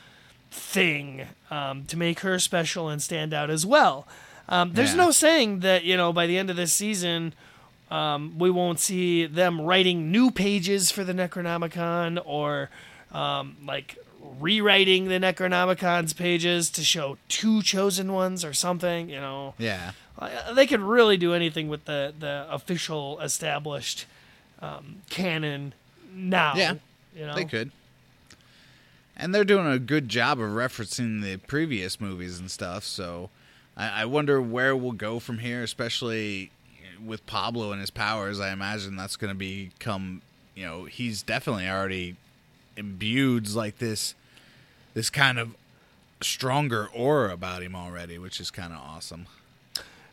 thing 0.51 1.27
um, 1.51 1.85
to 1.85 1.95
make 1.97 2.21
her 2.21 2.39
special 2.39 2.89
and 2.89 3.01
stand 3.01 3.33
out 3.33 3.49
as 3.49 3.65
well. 3.65 4.07
Um, 4.47 4.73
there's 4.73 4.91
Yeah. 4.91 5.05
no 5.05 5.11
saying 5.11 5.59
that 5.59 5.83
you 5.83 5.95
know 5.95 6.11
by 6.11 6.25
the 6.27 6.37
end 6.37 6.49
of 6.49 6.55
this 6.55 6.73
season 6.73 7.33
um, 7.91 8.37
we 8.39 8.49
won't 8.51 8.79
see 8.79 9.25
them 9.25 9.61
writing 9.61 10.11
new 10.11 10.29
pages 10.31 10.91
for 10.91 11.03
the 11.03 11.13
Necronomicon 11.13 12.19
or 12.25 12.69
um, 13.11 13.57
like 13.65 13.97
rewriting 14.39 15.07
the 15.07 15.19
Necronomicon's 15.19 16.13
pages 16.13 16.69
to 16.71 16.83
show 16.83 17.17
two 17.27 17.61
chosen 17.63 18.13
ones 18.13 18.43
or 18.45 18.53
something. 18.53 19.09
You 19.09 19.19
know, 19.19 19.53
Yeah. 19.57 19.91
Uh, 20.17 20.53
they 20.53 20.67
could 20.67 20.81
really 20.81 21.15
do 21.17 21.33
anything 21.33 21.69
with 21.69 21.85
the 21.85 22.13
the 22.19 22.45
official 22.49 23.19
established 23.21 24.05
um, 24.61 25.01
canon 25.09 25.73
now. 26.13 26.53
Yeah, 26.55 26.75
you 27.15 27.25
know, 27.25 27.35
They 27.35 27.45
could. 27.45 27.71
And 29.15 29.35
they're 29.35 29.43
doing 29.43 29.67
a 29.67 29.79
good 29.79 30.07
job 30.07 30.39
of 30.39 30.49
referencing 30.51 31.21
the 31.21 31.37
previous 31.37 31.99
movies 31.99 32.39
and 32.39 32.49
stuff, 32.49 32.85
so 32.85 33.29
I, 33.75 34.03
I 34.03 34.05
wonder 34.05 34.41
where 34.41 34.75
we'll 34.75 34.93
go 34.93 35.19
from 35.19 35.39
here, 35.39 35.61
especially 35.61 36.51
with 37.03 37.25
Pablo 37.25 37.71
and 37.71 37.81
his 37.81 37.89
powers. 37.89 38.39
I 38.39 38.51
imagine 38.51 38.95
that's 38.95 39.17
going 39.17 39.31
to 39.31 39.37
become, 39.37 40.21
you 40.55 40.65
know, 40.65 40.85
he's 40.85 41.21
definitely 41.21 41.67
already 41.67 42.15
imbued 42.77 43.53
like 43.53 43.77
this, 43.79 44.15
this 44.93 45.09
kind 45.09 45.37
of 45.37 45.55
stronger 46.21 46.87
aura 46.93 47.33
about 47.33 47.61
him 47.61 47.75
already, 47.75 48.17
which 48.17 48.39
is 48.39 48.51
kind 48.51 48.73
of 48.73 48.79
awesome. 48.79 49.27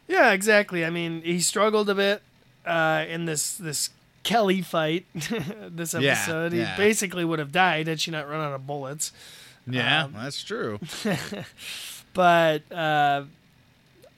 Yeah, 0.08 0.32
exactly. 0.32 0.84
I 0.84 0.90
mean, 0.90 1.22
he 1.22 1.40
struggled 1.40 1.88
a 1.90 1.94
bit 1.94 2.22
uh, 2.64 3.04
in 3.08 3.24
this 3.24 3.56
this 3.56 3.90
Kelly 4.26 4.60
fight 4.60 5.06
this 5.14 5.94
Yeah, 5.94 6.10
episode. 6.12 6.52
yeah. 6.52 6.74
He 6.74 6.82
basically 6.82 7.24
would 7.24 7.38
have 7.38 7.52
died 7.52 7.86
had 7.86 8.00
she 8.00 8.10
not 8.10 8.28
run 8.28 8.40
out 8.40 8.52
of 8.52 8.66
bullets. 8.66 9.12
Yeah, 9.68 10.04
Um, 10.04 10.12
that's 10.14 10.42
true. 10.42 10.80
But 12.12 12.70
uh, 12.72 13.24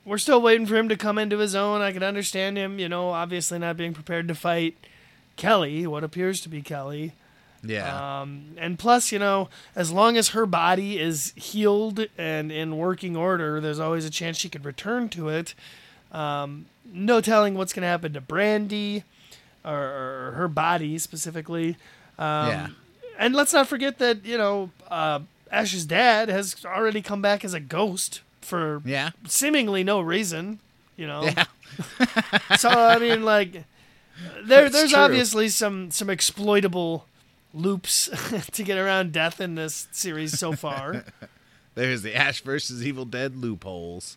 we're 0.04 0.18
still 0.18 0.40
waiting 0.40 0.66
for 0.66 0.76
him 0.76 0.88
to 0.88 0.96
come 0.96 1.18
into 1.18 1.38
his 1.38 1.54
own. 1.56 1.80
I 1.80 1.90
can 1.92 2.02
understand 2.04 2.56
him, 2.56 2.78
you 2.78 2.88
know, 2.88 3.10
obviously 3.10 3.58
not 3.58 3.76
being 3.76 3.92
prepared 3.92 4.28
to 4.28 4.34
fight 4.36 4.76
Kelly, 5.36 5.84
what 5.86 6.04
appears 6.04 6.40
to 6.42 6.48
be 6.48 6.62
Kelly. 6.62 7.12
Yeah. 7.64 8.20
Um, 8.20 8.54
and 8.56 8.78
plus, 8.78 9.10
you 9.10 9.18
know, 9.18 9.48
as 9.74 9.90
long 9.90 10.16
as 10.16 10.28
her 10.28 10.46
body 10.46 11.00
is 11.00 11.32
healed 11.34 12.06
and 12.16 12.52
in 12.52 12.76
working 12.76 13.16
order, 13.16 13.60
there's 13.60 13.80
always 13.80 14.04
a 14.04 14.10
chance 14.10 14.36
she 14.38 14.48
could 14.48 14.64
return 14.64 15.08
to 15.10 15.28
it. 15.28 15.54
Um, 16.12 16.66
no 16.84 17.20
telling 17.20 17.54
what's 17.54 17.72
going 17.72 17.82
to 17.82 17.88
happen 17.88 18.12
to 18.12 18.20
Brandy 18.20 19.02
or, 19.64 19.72
or 20.28 20.32
her 20.36 20.48
body 20.48 20.98
specifically. 20.98 21.76
Um, 22.18 22.48
yeah. 22.48 22.66
And 23.18 23.34
let's 23.34 23.52
not 23.52 23.66
forget 23.68 23.98
that, 23.98 24.24
you 24.24 24.38
know, 24.38 24.70
uh, 24.90 25.20
Ash's 25.50 25.86
dad 25.86 26.28
has 26.28 26.64
already 26.64 27.02
come 27.02 27.20
back 27.22 27.44
as 27.44 27.54
a 27.54 27.60
ghost 27.60 28.20
for 28.40 28.80
Yeah. 28.84 29.10
seemingly 29.26 29.82
no 29.84 30.00
reason, 30.00 30.60
you 30.96 31.06
know. 31.06 31.24
Yeah. 31.24 31.44
So 32.56 32.68
I 32.70 32.98
mean, 32.98 33.24
like, 33.24 33.64
there 34.42 34.68
there's 34.70 34.90
true. 34.92 34.98
obviously 35.00 35.48
some 35.48 35.90
some 35.90 36.08
exploitable 36.10 37.06
loops 37.54 38.08
to 38.52 38.62
get 38.62 38.78
around 38.78 39.12
death 39.12 39.40
in 39.40 39.54
this 39.54 39.86
series 39.92 40.38
so 40.38 40.52
far. 40.52 41.04
There's 41.74 42.02
the 42.02 42.16
Ash 42.16 42.40
versus 42.40 42.84
Evil 42.84 43.04
Dead 43.04 43.36
loopholes. 43.36 44.16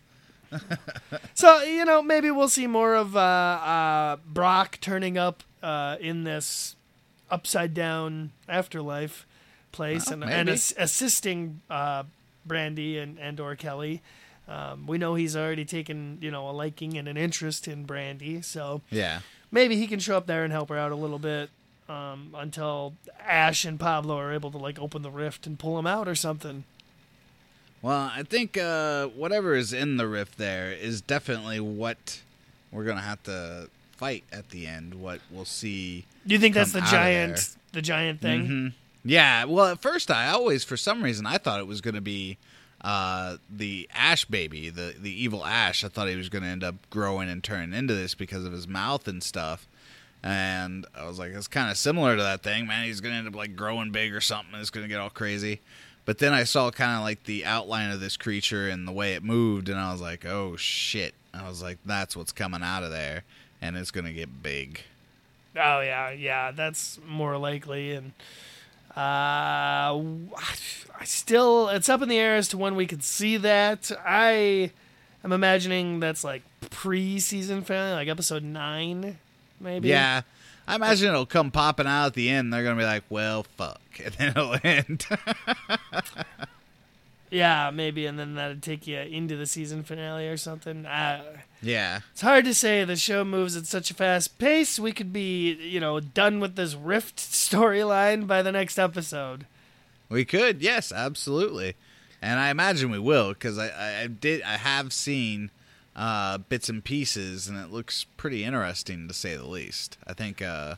so 1.33 1.61
you 1.63 1.85
know, 1.85 2.01
maybe 2.01 2.31
we'll 2.31 2.49
see 2.49 2.67
more 2.67 2.95
of 2.95 3.15
uh, 3.15 3.19
uh, 3.19 4.15
Brock 4.25 4.77
turning 4.81 5.17
up 5.17 5.43
uh, 5.63 5.97
in 5.99 6.23
this 6.23 6.75
upside 7.29 7.73
down 7.73 8.31
afterlife 8.49 9.25
place 9.71 10.07
Well, 10.07 10.23
and, 10.23 10.31
and 10.31 10.49
assisting 10.49 11.61
uh, 11.69 12.03
Brandy 12.45 12.97
and 12.97 13.17
and 13.19 13.39
or 13.39 13.55
Kelly. 13.55 14.01
Um, 14.47 14.85
we 14.85 14.97
know 14.97 15.15
he's 15.15 15.35
already 15.37 15.63
taken 15.65 16.17
you 16.21 16.31
know 16.31 16.49
a 16.49 16.51
liking 16.51 16.97
and 16.97 17.07
an 17.07 17.15
interest 17.17 17.67
in 17.67 17.85
Brandy, 17.85 18.41
so 18.41 18.81
Yeah. 18.89 19.19
maybe 19.51 19.77
he 19.77 19.87
can 19.87 19.99
show 19.99 20.17
up 20.17 20.27
there 20.27 20.43
and 20.43 20.51
help 20.51 20.69
her 20.69 20.77
out 20.77 20.91
a 20.91 20.95
little 20.95 21.19
bit 21.19 21.49
um, 21.87 22.35
until 22.37 22.93
Ash 23.25 23.63
and 23.63 23.79
Pablo 23.79 24.17
are 24.17 24.33
able 24.33 24.51
to 24.51 24.57
like 24.57 24.77
open 24.79 25.03
the 25.03 25.11
rift 25.11 25.47
and 25.47 25.57
pull 25.57 25.79
him 25.79 25.87
out 25.87 26.07
or 26.07 26.15
something. 26.15 26.65
Well, 27.81 28.11
I 28.13 28.23
think 28.23 28.57
uh, 28.57 29.07
whatever 29.07 29.55
is 29.55 29.73
in 29.73 29.97
the 29.97 30.07
rift 30.07 30.37
there 30.37 30.71
is 30.71 31.01
definitely 31.01 31.59
what 31.59 32.21
we're 32.71 32.83
gonna 32.85 33.01
have 33.01 33.21
to 33.23 33.69
fight 33.97 34.23
at 34.31 34.49
the 34.49 34.67
end. 34.67 34.95
What 34.95 35.19
we'll 35.31 35.45
see. 35.45 36.05
Do 36.27 36.33
you 36.33 36.39
think 36.39 36.53
that's 36.55 36.73
the 36.73 36.81
giant, 36.81 37.55
the 37.71 37.81
giant 37.81 38.21
thing? 38.21 38.47
Mhm. 38.47 38.73
Yeah. 39.03 39.45
Well, 39.45 39.65
at 39.65 39.81
first, 39.81 40.11
I 40.11 40.27
always, 40.29 40.63
for 40.63 40.77
some 40.77 41.01
reason, 41.01 41.25
I 41.25 41.37
thought 41.39 41.59
it 41.59 41.65
was 41.67 41.81
gonna 41.81 42.01
be 42.01 42.37
uh, 42.81 43.37
the 43.49 43.89
Ash 43.93 44.25
baby, 44.25 44.69
the 44.69 44.93
the 44.99 45.11
evil 45.11 45.43
Ash. 45.45 45.83
I 45.83 45.87
thought 45.87 46.07
he 46.07 46.15
was 46.15 46.29
gonna 46.29 46.47
end 46.47 46.63
up 46.63 46.75
growing 46.91 47.29
and 47.29 47.43
turning 47.43 47.73
into 47.73 47.95
this 47.95 48.13
because 48.13 48.45
of 48.45 48.53
his 48.53 48.67
mouth 48.67 49.07
and 49.07 49.23
stuff. 49.23 49.67
And 50.23 50.85
I 50.95 51.07
was 51.07 51.17
like, 51.17 51.31
it's 51.31 51.47
kind 51.47 51.71
of 51.71 51.77
similar 51.77 52.15
to 52.15 52.21
that 52.21 52.43
thing, 52.43 52.67
man. 52.67 52.85
He's 52.85 53.01
gonna 53.01 53.15
end 53.15 53.27
up 53.27 53.35
like 53.35 53.55
growing 53.55 53.91
big 53.91 54.13
or 54.13 54.21
something. 54.21 54.53
It's 54.59 54.69
gonna 54.69 54.87
get 54.87 54.99
all 54.99 55.09
crazy. 55.09 55.61
But 56.03 56.17
then 56.17 56.33
I 56.33 56.43
saw 56.43 56.71
kind 56.71 56.97
of 56.97 57.03
like 57.03 57.25
the 57.25 57.45
outline 57.45 57.91
of 57.91 57.99
this 57.99 58.17
creature 58.17 58.67
and 58.67 58.87
the 58.87 58.91
way 58.91 59.13
it 59.13 59.23
moved, 59.23 59.69
and 59.69 59.79
I 59.79 59.91
was 59.91 60.01
like, 60.01 60.25
oh 60.25 60.55
shit. 60.55 61.13
I 61.33 61.47
was 61.47 61.61
like, 61.61 61.77
that's 61.85 62.15
what's 62.17 62.31
coming 62.31 62.63
out 62.63 62.83
of 62.83 62.91
there, 62.91 63.23
and 63.61 63.77
it's 63.77 63.91
gonna 63.91 64.11
get 64.11 64.43
big. 64.43 64.81
Oh 65.55 65.79
yeah, 65.81 66.09
yeah, 66.11 66.51
that's 66.51 66.99
more 67.07 67.37
likely. 67.37 67.93
And 67.93 68.13
uh, 68.97 70.01
I 70.99 71.03
still, 71.05 71.69
it's 71.69 71.87
up 71.87 72.01
in 72.01 72.09
the 72.09 72.17
air 72.17 72.35
as 72.35 72.47
to 72.49 72.57
when 72.57 72.75
we 72.75 72.87
could 72.87 73.03
see 73.03 73.37
that. 73.37 73.91
I 74.05 74.71
am 75.23 75.31
imagining 75.31 75.99
that's 75.99 76.23
like 76.23 76.41
pre-season 76.69 77.61
finale, 77.61 77.93
like 77.93 78.07
episode 78.07 78.43
nine, 78.43 79.17
maybe. 79.59 79.89
Yeah. 79.89 80.23
I 80.71 80.75
imagine 80.75 81.09
it'll 81.09 81.25
come 81.25 81.51
popping 81.51 81.87
out 81.87 82.07
at 82.07 82.13
the 82.13 82.29
end. 82.29 82.53
They're 82.53 82.63
gonna 82.63 82.79
be 82.79 82.85
like, 82.85 83.03
"Well, 83.09 83.43
fuck," 83.57 83.81
and 84.03 84.13
then 84.15 84.29
it'll 84.29 84.55
end. 84.63 85.05
yeah, 87.29 87.71
maybe, 87.73 88.05
and 88.05 88.19
then 88.19 88.35
that'd 88.35 88.61
take 88.61 88.87
you 88.87 88.99
into 88.99 89.37
the 89.37 89.45
season 89.45 89.83
finale 89.83 90.27
or 90.27 90.37
something. 90.37 90.85
Uh, 90.85 91.23
yeah, 91.61 92.01
It's 92.11 92.21
hard 92.21 92.45
to 92.45 92.53
say. 92.53 92.83
The 92.83 92.95
show 92.95 93.23
moves 93.23 93.55
at 93.55 93.67
such 93.67 93.91
a 93.91 93.93
fast 93.93 94.37
pace. 94.37 94.79
We 94.79 94.91
could 94.91 95.13
be, 95.13 95.53
you 95.53 95.79
know, 95.79 95.99
done 95.99 96.39
with 96.39 96.55
this 96.55 96.75
Rift 96.75 97.17
storyline 97.17 98.27
by 98.27 98.41
the 98.41 98.51
next 98.51 98.77
episode. 98.77 99.45
we 100.09 100.25
could. 100.25 100.61
Yes, 100.61 100.91
absolutely, 100.91 101.75
and 102.21 102.39
I 102.39 102.49
imagine 102.49 102.91
we 102.91 102.99
will 102.99 103.29
because 103.29 103.57
I, 103.57 103.69
I, 103.69 104.01
I 104.03 104.07
did. 104.07 104.41
I 104.41 104.57
have 104.57 104.91
seen 104.91 105.51
uh, 105.95 106.37
bits 106.37 106.69
and 106.69 106.83
pieces, 106.83 107.47
and 107.47 107.57
it 107.57 107.71
looks 107.71 108.05
pretty 108.17 108.43
interesting 108.43 109.07
to 109.07 109.13
say 109.13 109.35
the 109.35 109.47
least. 109.47 109.97
I 110.07 110.13
think 110.13 110.41
uh, 110.41 110.75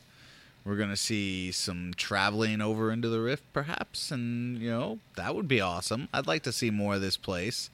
we're 0.64 0.76
gonna 0.76 0.96
see 0.96 1.52
some 1.52 1.92
traveling 1.96 2.60
over 2.60 2.90
into 2.90 3.08
the 3.08 3.20
rift, 3.20 3.44
perhaps, 3.52 4.10
and 4.10 4.58
you 4.58 4.70
know 4.70 4.98
that 5.16 5.34
would 5.34 5.48
be 5.48 5.60
awesome. 5.60 6.08
I'd 6.12 6.26
like 6.26 6.42
to 6.44 6.52
see 6.52 6.70
more 6.70 6.94
of 6.96 7.00
this 7.00 7.16
place, 7.16 7.70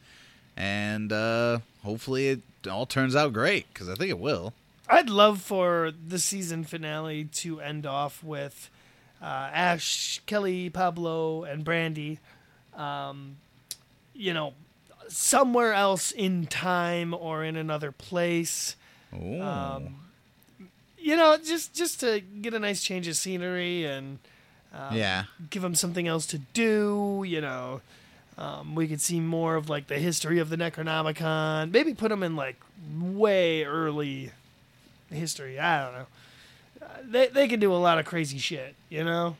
and 0.57 1.13
uh, 1.13 1.61
hopefully 1.83 2.29
it 2.29 2.41
all 2.71 2.87
turns 2.87 3.17
out 3.17 3.33
great 3.33 3.67
because 3.73 3.89
I 3.89 3.95
think 3.95 4.11
it 4.11 4.19
will. 4.19 4.53
I'd 4.89 5.09
love 5.09 5.41
for 5.41 5.93
the 6.07 6.19
season 6.19 6.65
finale 6.65 7.25
to 7.25 7.61
end 7.61 7.87
off 7.87 8.25
with 8.25 8.69
uh, 9.23 9.51
Ash, 9.53 10.21
Kelly, 10.27 10.69
Pablo, 10.69 11.45
and 11.45 11.65
Brandy. 11.65 12.19
Um, 12.75 13.37
you 14.15 14.35
know, 14.35 14.55
somewhere 15.11 15.73
else 15.73 16.11
in 16.11 16.47
time 16.47 17.13
or 17.15 17.45
in 17.45 17.57
another 17.57 17.93
place. 17.93 18.77
Um, 19.13 19.97
you 20.99 21.17
know, 21.17 21.37
just 21.37 21.75
just 21.75 22.01
to 22.01 22.21
get 22.21 22.55
a 22.55 22.59
nice 22.59 22.83
change 22.83 23.09
of 23.09 23.17
scenery 23.17 23.85
and 23.85 24.19
um, 24.73 24.97
yeah. 24.97 25.25
give 25.51 25.63
them 25.63 25.75
something 25.75 26.07
else 26.07 26.27
to 26.27 26.39
do. 26.39 27.25
You 27.27 27.41
know, 27.41 27.81
um, 28.39 28.75
we 28.75 28.87
could 28.87 29.01
see 29.01 29.21
more 29.21 29.57
of 29.57 29.69
like 29.69 29.89
the 29.89 29.99
history 29.99 30.39
of 30.39 30.49
the 30.49 30.57
Necronomicon. 30.57 31.73
Maybe 31.73 31.95
put 31.95 32.11
them 32.11 32.23
in 32.23 32.37
like 32.37 32.61
way 33.01 33.65
early 33.65 34.31
history. 35.11 35.59
I 35.59 35.85
don't 35.85 35.93
know. 35.95 36.07
Uh, 36.83 36.87
They 37.05 37.27
they 37.29 37.49
can 37.49 37.61
do 37.61 37.73
a 37.73 37.77
lot 37.77 37.99
of 37.99 38.05
crazy 38.05 38.39
shit. 38.39 38.75
You 38.89 39.05
know. 39.05 39.37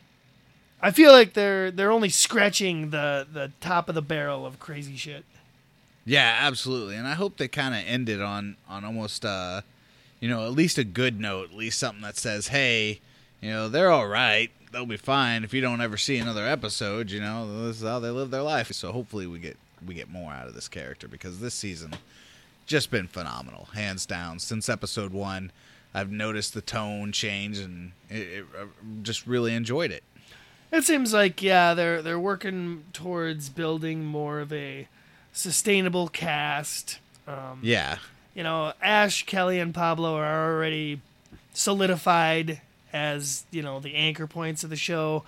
I 0.83 0.91
feel 0.91 1.11
like 1.11 1.33
they're 1.33 1.69
they're 1.71 1.91
only 1.91 2.09
scratching 2.09 2.89
the 2.89 3.27
the 3.31 3.51
top 3.61 3.87
of 3.87 3.95
the 3.95 4.01
barrel 4.01 4.45
of 4.45 4.59
crazy 4.59 4.97
shit. 4.97 5.23
Yeah, 6.05 6.37
absolutely. 6.41 6.95
And 6.95 7.07
I 7.07 7.13
hope 7.13 7.37
they 7.37 7.47
kind 7.47 7.75
of 7.75 7.81
ended 7.85 8.21
on 8.21 8.57
on 8.67 8.83
almost 8.83 9.25
uh 9.25 9.61
you 10.19 10.29
know, 10.29 10.45
at 10.45 10.51
least 10.51 10.77
a 10.77 10.83
good 10.83 11.19
note, 11.19 11.49
at 11.49 11.57
least 11.57 11.79
something 11.79 12.03
that 12.03 12.15
says, 12.15 12.49
"Hey, 12.49 13.01
you 13.41 13.49
know, 13.49 13.67
they're 13.67 13.89
all 13.89 14.07
right. 14.07 14.51
They'll 14.71 14.85
be 14.85 14.97
fine 14.97 15.43
if 15.43 15.53
you 15.53 15.61
don't 15.61 15.81
ever 15.81 15.97
see 15.97 16.17
another 16.17 16.45
episode, 16.45 17.09
you 17.09 17.19
know. 17.19 17.65
This 17.67 17.77
is 17.81 17.87
how 17.87 17.99
they 17.99 18.11
live 18.11 18.29
their 18.29 18.43
life." 18.43 18.71
So 18.71 18.91
hopefully 18.91 19.25
we 19.27 19.39
get 19.39 19.57
we 19.85 19.95
get 19.95 20.09
more 20.09 20.31
out 20.31 20.47
of 20.47 20.53
this 20.53 20.67
character 20.67 21.07
because 21.07 21.39
this 21.39 21.55
season 21.55 21.95
just 22.67 22.91
been 22.91 23.07
phenomenal, 23.07 23.69
hands 23.73 24.05
down. 24.05 24.39
Since 24.39 24.69
episode 24.69 25.11
1, 25.11 25.51
I've 25.93 26.11
noticed 26.11 26.53
the 26.53 26.61
tone 26.61 27.11
change 27.11 27.57
and 27.57 27.91
it, 28.09 28.27
it, 28.27 28.45
just 29.03 29.27
really 29.27 29.53
enjoyed 29.53 29.91
it. 29.91 30.03
It 30.71 30.83
seems 30.85 31.13
like 31.13 31.41
yeah, 31.41 31.73
they're 31.73 32.01
they're 32.01 32.19
working 32.19 32.85
towards 32.93 33.49
building 33.49 34.05
more 34.05 34.39
of 34.39 34.53
a 34.53 34.87
sustainable 35.33 36.07
cast. 36.07 36.99
Um, 37.27 37.59
Yeah. 37.61 37.97
You 38.33 38.43
know, 38.43 38.71
Ash, 38.81 39.25
Kelly, 39.25 39.59
and 39.59 39.73
Pablo 39.73 40.15
are 40.15 40.53
already 40.55 41.01
solidified 41.53 42.61
as 42.93 43.43
you 43.51 43.61
know 43.61 43.79
the 43.79 43.95
anchor 43.95 44.27
points 44.27 44.63
of 44.63 44.69
the 44.69 44.75
show. 44.75 45.23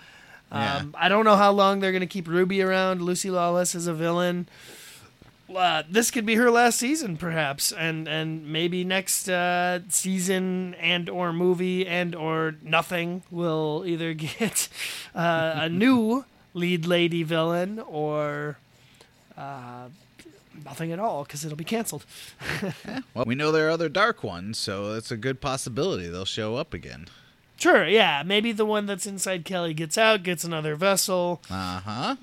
Yeah. 0.51 0.77
Um, 0.77 0.95
I 0.97 1.09
don't 1.09 1.25
know 1.25 1.35
how 1.35 1.51
long 1.51 1.79
they're 1.79 1.91
going 1.91 2.01
to 2.01 2.07
keep 2.07 2.27
Ruby 2.27 2.61
around. 2.61 3.01
Lucy 3.01 3.29
Lawless 3.31 3.75
is 3.75 3.87
a 3.87 3.93
villain. 3.93 4.47
Uh, 5.53 5.83
this 5.89 6.09
could 6.11 6.25
be 6.25 6.35
her 6.35 6.49
last 6.49 6.79
season, 6.79 7.17
perhaps, 7.17 7.71
and 7.71 8.07
and 8.07 8.47
maybe 8.47 8.83
next 8.83 9.27
uh, 9.29 9.79
season 9.89 10.73
and 10.75 11.09
or 11.09 11.33
movie 11.33 11.85
and 11.85 12.15
or 12.15 12.55
nothing 12.63 13.23
will 13.29 13.83
either 13.85 14.13
get 14.39 14.69
uh, 15.13 15.53
a 15.55 15.69
new 15.69 16.23
lead 16.53 16.85
lady 16.85 17.23
villain 17.23 17.79
or 17.79 18.57
uh, 19.37 19.87
nothing 20.65 20.91
at 20.91 20.99
all 20.99 21.23
because 21.23 21.43
it'll 21.45 21.57
be 21.57 21.63
canceled. 21.63 22.05
Well, 23.13 23.25
we 23.25 23.35
know 23.35 23.51
there 23.51 23.67
are 23.67 23.71
other 23.71 23.89
dark 23.89 24.23
ones, 24.23 24.57
so 24.57 24.93
it's 24.93 25.11
a 25.11 25.17
good 25.17 25.39
possibility 25.41 26.07
they'll 26.07 26.25
show 26.25 26.55
up 26.55 26.73
again. 26.73 27.07
Sure, 27.57 27.87
yeah, 27.87 28.23
maybe 28.25 28.51
the 28.51 28.65
one 28.65 28.85
that's 28.87 29.05
inside 29.05 29.45
Kelly 29.45 29.73
gets 29.73 29.97
out, 29.97 30.23
gets 30.23 30.43
another 30.43 30.75
vessel, 30.75 31.41
Uh 31.49 31.79
huh. 31.79 32.15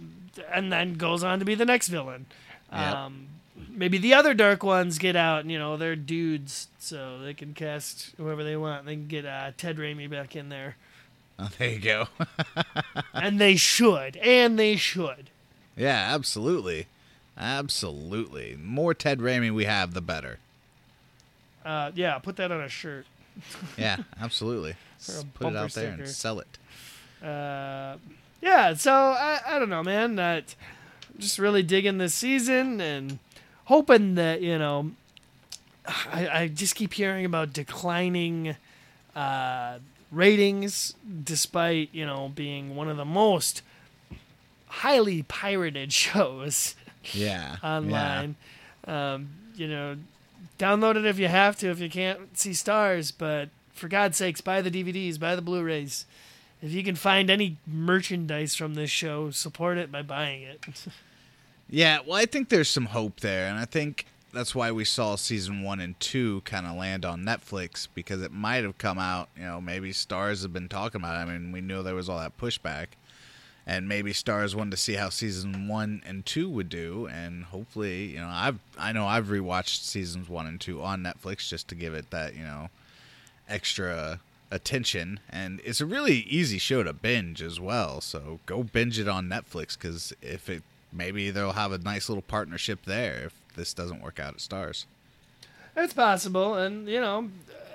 and 0.52 0.72
then 0.72 0.94
goes 0.94 1.22
on 1.22 1.38
to 1.38 1.44
be 1.44 1.54
the 1.54 1.64
next 1.64 1.88
villain. 1.88 2.26
Yep. 2.72 2.94
Um, 2.94 3.26
maybe 3.68 3.96
the 3.98 4.12
other 4.14 4.34
dark 4.34 4.62
ones 4.64 4.98
get 4.98 5.14
out, 5.16 5.40
and 5.42 5.50
you 5.52 5.58
know 5.58 5.76
they're 5.76 5.96
dudes, 5.96 6.66
so 6.78 7.18
they 7.20 7.34
can 7.34 7.54
cast 7.54 8.10
whoever 8.16 8.42
they 8.44 8.56
want. 8.56 8.84
They 8.86 8.94
can 8.96 9.06
get 9.06 9.24
uh, 9.24 9.52
Ted 9.56 9.76
Raimi 9.76 10.10
back 10.10 10.34
in 10.36 10.48
there, 10.48 10.76
Oh, 11.38 11.48
there 11.58 11.70
you 11.70 11.78
go. 11.78 12.08
and 13.14 13.40
they 13.40 13.54
should, 13.56 14.16
and 14.18 14.58
they 14.58 14.76
should. 14.76 15.30
yeah, 15.76 16.08
absolutely. 16.12 16.86
Absolutely. 17.40 18.56
More 18.62 18.92
Ted 18.92 19.18
Raimi 19.18 19.52
we 19.52 19.64
have, 19.64 19.94
the 19.94 20.02
better. 20.02 20.38
Uh, 21.64 21.90
yeah, 21.94 22.18
put 22.18 22.36
that 22.36 22.52
on 22.52 22.60
a 22.60 22.68
shirt. 22.68 23.06
Yeah, 23.78 23.98
absolutely. 24.20 24.74
Put 25.34 25.52
it 25.52 25.56
out 25.56 25.72
there 25.72 25.92
and 25.92 26.06
sell 26.06 26.40
it. 26.40 26.58
Uh, 27.24 27.96
yeah, 28.42 28.74
so 28.74 28.92
I, 28.92 29.40
I 29.46 29.58
don't 29.58 29.70
know, 29.70 29.82
man. 29.82 30.16
That 30.16 30.54
just 31.18 31.38
really 31.38 31.62
digging 31.62 31.96
this 31.96 32.12
season 32.12 32.80
and 32.80 33.18
hoping 33.64 34.16
that 34.16 34.42
you 34.42 34.58
know. 34.58 34.90
I, 35.86 36.28
I 36.28 36.48
just 36.48 36.74
keep 36.74 36.92
hearing 36.92 37.24
about 37.24 37.54
declining 37.54 38.56
uh, 39.16 39.78
ratings, 40.10 40.94
despite 41.24 41.88
you 41.92 42.04
know 42.04 42.30
being 42.34 42.76
one 42.76 42.88
of 42.88 42.98
the 42.98 43.06
most 43.06 43.62
highly 44.66 45.22
pirated 45.22 45.92
shows 45.94 46.74
Yeah. 47.12 47.56
online. 47.64 48.36
Um, 48.86 49.30
you 49.54 49.68
know, 49.68 49.96
download 50.58 50.96
it 50.96 51.04
if 51.04 51.18
you 51.18 51.28
have 51.28 51.56
to, 51.58 51.70
if 51.70 51.80
you 51.80 51.90
can't 51.90 52.36
see 52.38 52.50
Starz. 52.50 53.12
But 53.16 53.48
for 53.72 53.88
God's 53.88 54.16
sakes, 54.16 54.40
buy 54.40 54.60
the 54.62 54.70
DVDs, 54.70 55.18
buy 55.18 55.34
the 55.36 55.42
Blu-rays. 55.42 56.06
If 56.62 56.72
you 56.72 56.84
can 56.84 56.94
find 56.94 57.30
any 57.30 57.56
merchandise 57.66 58.54
from 58.54 58.74
this 58.74 58.90
show, 58.90 59.30
support 59.30 59.78
it 59.78 59.90
by 59.90 60.02
buying 60.02 60.42
it. 60.42 60.60
Yeah, 61.72 62.00
well, 62.04 62.16
I 62.16 62.26
think 62.26 62.48
there's 62.48 62.68
some 62.68 62.86
hope 62.86 63.20
there, 63.20 63.46
and 63.46 63.56
I 63.56 63.64
think 63.64 64.04
that's 64.32 64.56
why 64.56 64.72
we 64.72 64.84
saw 64.84 65.14
season 65.14 65.62
one 65.62 65.78
and 65.78 65.98
two 66.00 66.40
kind 66.40 66.66
of 66.66 66.74
land 66.76 67.04
on 67.04 67.22
Netflix 67.22 67.86
because 67.94 68.22
it 68.22 68.32
might 68.32 68.64
have 68.64 68.76
come 68.76 68.98
out. 68.98 69.28
You 69.36 69.44
know, 69.44 69.60
maybe 69.60 69.92
Starz 69.92 70.42
have 70.42 70.52
been 70.52 70.68
talking 70.68 71.00
about. 71.00 71.14
it. 71.14 71.30
I 71.30 71.32
mean, 71.32 71.52
we 71.52 71.60
knew 71.60 71.82
there 71.84 71.94
was 71.94 72.08
all 72.08 72.18
that 72.18 72.36
pushback, 72.36 72.86
and 73.66 73.88
maybe 73.88 74.12
Starz 74.12 74.54
wanted 74.54 74.72
to 74.72 74.76
see 74.76 74.94
how 74.94 75.08
season 75.08 75.68
one 75.68 76.02
and 76.06 76.24
two 76.26 76.48
would 76.48 76.68
do, 76.68 77.06
and 77.06 77.44
hopefully, 77.44 78.06
you 78.06 78.18
know, 78.18 78.28
I've 78.28 78.58
I 78.78 78.92
know 78.92 79.06
I've 79.06 79.26
rewatched 79.26 79.82
seasons 79.82 80.28
one 80.28 80.46
and 80.46 80.60
two 80.60 80.82
on 80.82 81.02
Netflix 81.02 81.48
just 81.48 81.68
to 81.68 81.74
give 81.74 81.94
it 81.94 82.10
that 82.10 82.34
you 82.34 82.44
know 82.44 82.70
extra 83.48 84.20
attention 84.52 85.20
and 85.28 85.60
it's 85.64 85.80
a 85.80 85.86
really 85.86 86.22
easy 86.22 86.58
show 86.58 86.82
to 86.82 86.92
binge 86.92 87.40
as 87.40 87.60
well 87.60 88.00
so 88.00 88.40
go 88.46 88.64
binge 88.64 88.98
it 88.98 89.06
on 89.06 89.28
netflix 89.28 89.78
because 89.78 90.12
if 90.22 90.48
it 90.48 90.64
maybe 90.92 91.30
they'll 91.30 91.52
have 91.52 91.70
a 91.72 91.78
nice 91.78 92.08
little 92.08 92.22
partnership 92.22 92.84
there 92.84 93.26
if 93.26 93.34
this 93.56 93.74
doesn't 93.74 94.02
work 94.02 94.18
out 94.18 94.34
at 94.34 94.40
Starz. 94.40 94.86
It's 95.76 95.92
possible, 95.92 96.54
and 96.54 96.88
you 96.88 97.00
know, 97.00 97.28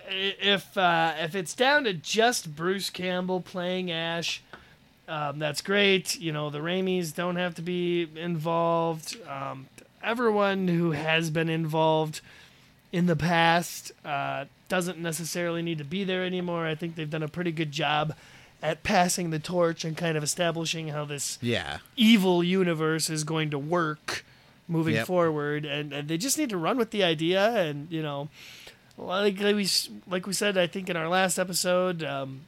if 0.09 0.77
uh, 0.77 1.13
if 1.19 1.35
it's 1.35 1.53
down 1.53 1.85
to 1.85 1.93
just 1.93 2.55
Bruce 2.55 2.89
Campbell 2.89 3.41
playing 3.41 3.91
Ash, 3.91 4.43
um, 5.07 5.39
that's 5.39 5.61
great. 5.61 6.19
You 6.19 6.31
know, 6.31 6.49
the 6.49 6.59
Raimis 6.59 7.13
don't 7.13 7.35
have 7.35 7.55
to 7.55 7.61
be 7.61 8.07
involved. 8.15 9.17
Um, 9.27 9.67
everyone 10.03 10.67
who 10.67 10.91
has 10.91 11.29
been 11.29 11.49
involved 11.49 12.21
in 12.91 13.05
the 13.07 13.15
past 13.15 13.91
uh, 14.03 14.45
doesn't 14.69 14.97
necessarily 14.99 15.61
need 15.61 15.77
to 15.79 15.83
be 15.83 16.03
there 16.03 16.23
anymore. 16.23 16.65
I 16.65 16.75
think 16.75 16.95
they've 16.95 17.09
done 17.09 17.23
a 17.23 17.27
pretty 17.27 17.51
good 17.51 17.71
job 17.71 18.15
at 18.63 18.83
passing 18.83 19.29
the 19.31 19.39
torch 19.39 19.83
and 19.83 19.95
kind 19.97 20.17
of 20.17 20.23
establishing 20.23 20.87
how 20.87 21.05
this 21.05 21.37
yeah 21.41 21.79
evil 21.97 22.43
universe 22.43 23.09
is 23.09 23.23
going 23.23 23.49
to 23.51 23.59
work 23.59 24.25
moving 24.67 24.95
Yep. 24.95 25.05
forward 25.05 25.65
and, 25.65 25.93
and 25.93 26.07
they 26.07 26.17
just 26.17 26.37
need 26.39 26.49
to 26.49 26.57
run 26.57 26.77
with 26.77 26.89
the 26.89 27.03
idea 27.03 27.47
and 27.61 27.91
you 27.91 28.01
know 28.01 28.29
like, 28.97 29.39
like 29.39 29.55
we 29.55 29.67
like 30.07 30.25
we 30.25 30.33
said 30.33 30.57
I 30.57 30.65
think 30.67 30.89
in 30.89 30.95
our 30.97 31.09
last 31.09 31.37
episode 31.37 32.01
um, 32.03 32.41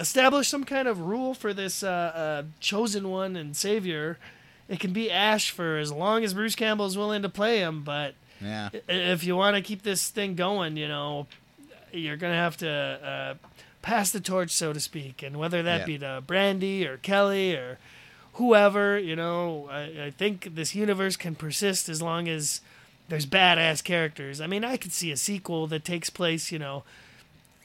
establish 0.00 0.48
some 0.48 0.64
kind 0.64 0.88
of 0.88 1.00
rule 1.00 1.34
for 1.34 1.52
this 1.54 1.82
uh, 1.82 1.88
uh, 1.88 2.42
chosen 2.58 3.08
one 3.10 3.36
and 3.36 3.56
savior 3.56 4.18
it 4.68 4.80
can 4.80 4.92
be 4.92 5.10
Ash 5.10 5.50
for 5.50 5.78
as 5.78 5.92
long 5.92 6.24
as 6.24 6.34
Bruce 6.34 6.54
Campbell 6.56 6.86
is 6.86 6.96
willing 6.96 7.22
to 7.22 7.28
play 7.28 7.58
him 7.58 7.82
but 7.84 8.14
yeah 8.40 8.70
if 8.88 9.22
you 9.24 9.36
want 9.36 9.54
to 9.56 9.62
keep 9.62 9.82
this 9.82 10.08
thing 10.08 10.34
going, 10.34 10.76
you 10.76 10.88
know, 10.88 11.26
you're 11.92 12.16
gonna 12.16 12.34
have 12.34 12.56
to 12.58 12.70
uh, 12.70 13.34
pass 13.82 14.10
the 14.10 14.20
torch, 14.20 14.50
so 14.50 14.72
to 14.72 14.80
speak, 14.80 15.22
and 15.22 15.36
whether 15.38 15.62
that 15.62 15.80
Yeah. 15.80 15.84
be 15.86 15.98
to 15.98 16.22
Brandy 16.26 16.86
or 16.86 16.96
Kelly 16.98 17.54
or 17.54 17.78
whoever, 18.34 18.98
you 18.98 19.16
know, 19.16 19.68
I, 19.70 20.06
I 20.06 20.10
think 20.16 20.54
this 20.54 20.74
universe 20.74 21.16
can 21.16 21.34
persist 21.34 21.88
as 21.88 22.00
long 22.00 22.28
as 22.28 22.60
there's 23.08 23.26
badass 23.26 23.82
characters. 23.82 24.40
I 24.40 24.46
mean, 24.46 24.64
I 24.64 24.76
could 24.76 24.92
see 24.92 25.10
a 25.10 25.16
sequel 25.16 25.66
that 25.66 25.84
takes 25.84 26.10
place, 26.10 26.52
you 26.52 26.58
know. 26.58 26.84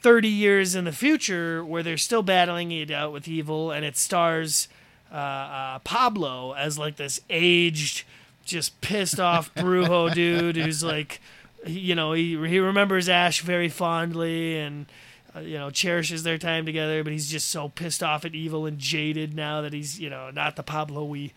30 0.06 0.28
years 0.28 0.76
in 0.76 0.84
the 0.84 0.92
future, 0.92 1.64
where 1.64 1.82
they're 1.82 1.96
still 1.96 2.22
battling 2.22 2.70
it 2.70 2.92
out 2.92 3.12
with 3.12 3.26
evil, 3.26 3.72
and 3.72 3.84
it 3.84 3.96
stars 3.96 4.68
uh, 5.10 5.16
uh, 5.16 5.78
Pablo 5.80 6.52
as 6.52 6.78
like 6.78 6.94
this 6.94 7.20
aged, 7.28 8.04
just 8.44 8.80
pissed 8.80 9.18
off 9.18 9.52
Brujo 9.56 10.14
dude 10.14 10.54
who's 10.54 10.84
like, 10.84 11.20
you 11.66 11.96
know, 11.96 12.12
he 12.12 12.38
he 12.46 12.60
remembers 12.60 13.08
Ash 13.08 13.40
very 13.40 13.68
fondly 13.68 14.56
and 14.60 14.86
uh, 15.34 15.40
you 15.40 15.58
know 15.58 15.70
cherishes 15.70 16.22
their 16.22 16.38
time 16.38 16.64
together, 16.66 17.02
but 17.02 17.12
he's 17.12 17.28
just 17.28 17.48
so 17.48 17.70
pissed 17.70 18.00
off 18.00 18.24
at 18.24 18.32
evil 18.32 18.64
and 18.64 18.78
jaded 18.78 19.34
now 19.34 19.60
that 19.60 19.72
he's 19.72 19.98
you 19.98 20.08
know 20.08 20.30
not 20.30 20.54
the 20.54 20.62
Pablo 20.62 21.04
we 21.04 21.32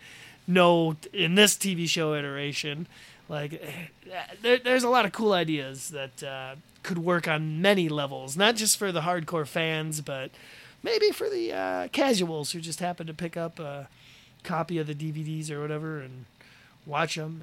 know 0.46 0.94
in 1.12 1.34
this 1.34 1.56
TV 1.56 1.88
show 1.88 2.14
iteration. 2.14 2.86
Like, 3.28 3.54
eh, 3.54 4.20
there, 4.42 4.58
there's 4.58 4.84
a 4.84 4.88
lot 4.88 5.06
of 5.06 5.12
cool 5.12 5.32
ideas 5.32 5.88
that 5.90 6.22
uh, 6.22 6.54
could 6.82 6.98
work 6.98 7.28
on 7.28 7.60
many 7.60 7.88
levels, 7.88 8.36
not 8.36 8.56
just 8.56 8.76
for 8.76 8.92
the 8.92 9.02
hardcore 9.02 9.46
fans, 9.46 10.00
but 10.00 10.30
maybe 10.82 11.10
for 11.10 11.28
the 11.28 11.52
uh, 11.52 11.88
casuals 11.88 12.52
who 12.52 12.60
just 12.60 12.80
happen 12.80 13.06
to 13.06 13.14
pick 13.14 13.36
up 13.36 13.58
a 13.58 13.88
copy 14.42 14.78
of 14.78 14.86
the 14.86 14.94
DVDs 14.94 15.50
or 15.50 15.60
whatever 15.60 16.00
and 16.00 16.24
watch 16.86 17.16
them. 17.16 17.42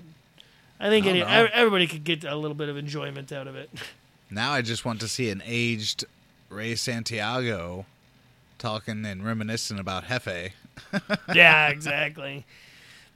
I 0.80 0.90
think 0.90 1.06
I 1.08 1.20
everybody 1.48 1.88
could 1.88 2.04
get 2.04 2.24
a 2.24 2.36
little 2.36 2.56
bit 2.56 2.70
of 2.70 2.78
enjoyment 2.78 3.32
out 3.32 3.48
of 3.48 3.56
it. 3.56 3.70
now 4.30 4.52
i 4.52 4.62
just 4.62 4.84
want 4.84 5.00
to 5.00 5.08
see 5.08 5.30
an 5.30 5.42
aged 5.46 6.04
ray 6.50 6.76
santiago 6.76 7.86
talking 8.58 9.06
and 9.06 9.26
reminiscing 9.26 9.80
about 9.80 10.04
jefe 10.04 10.52
yeah, 11.34 11.70
exactly. 11.70 12.46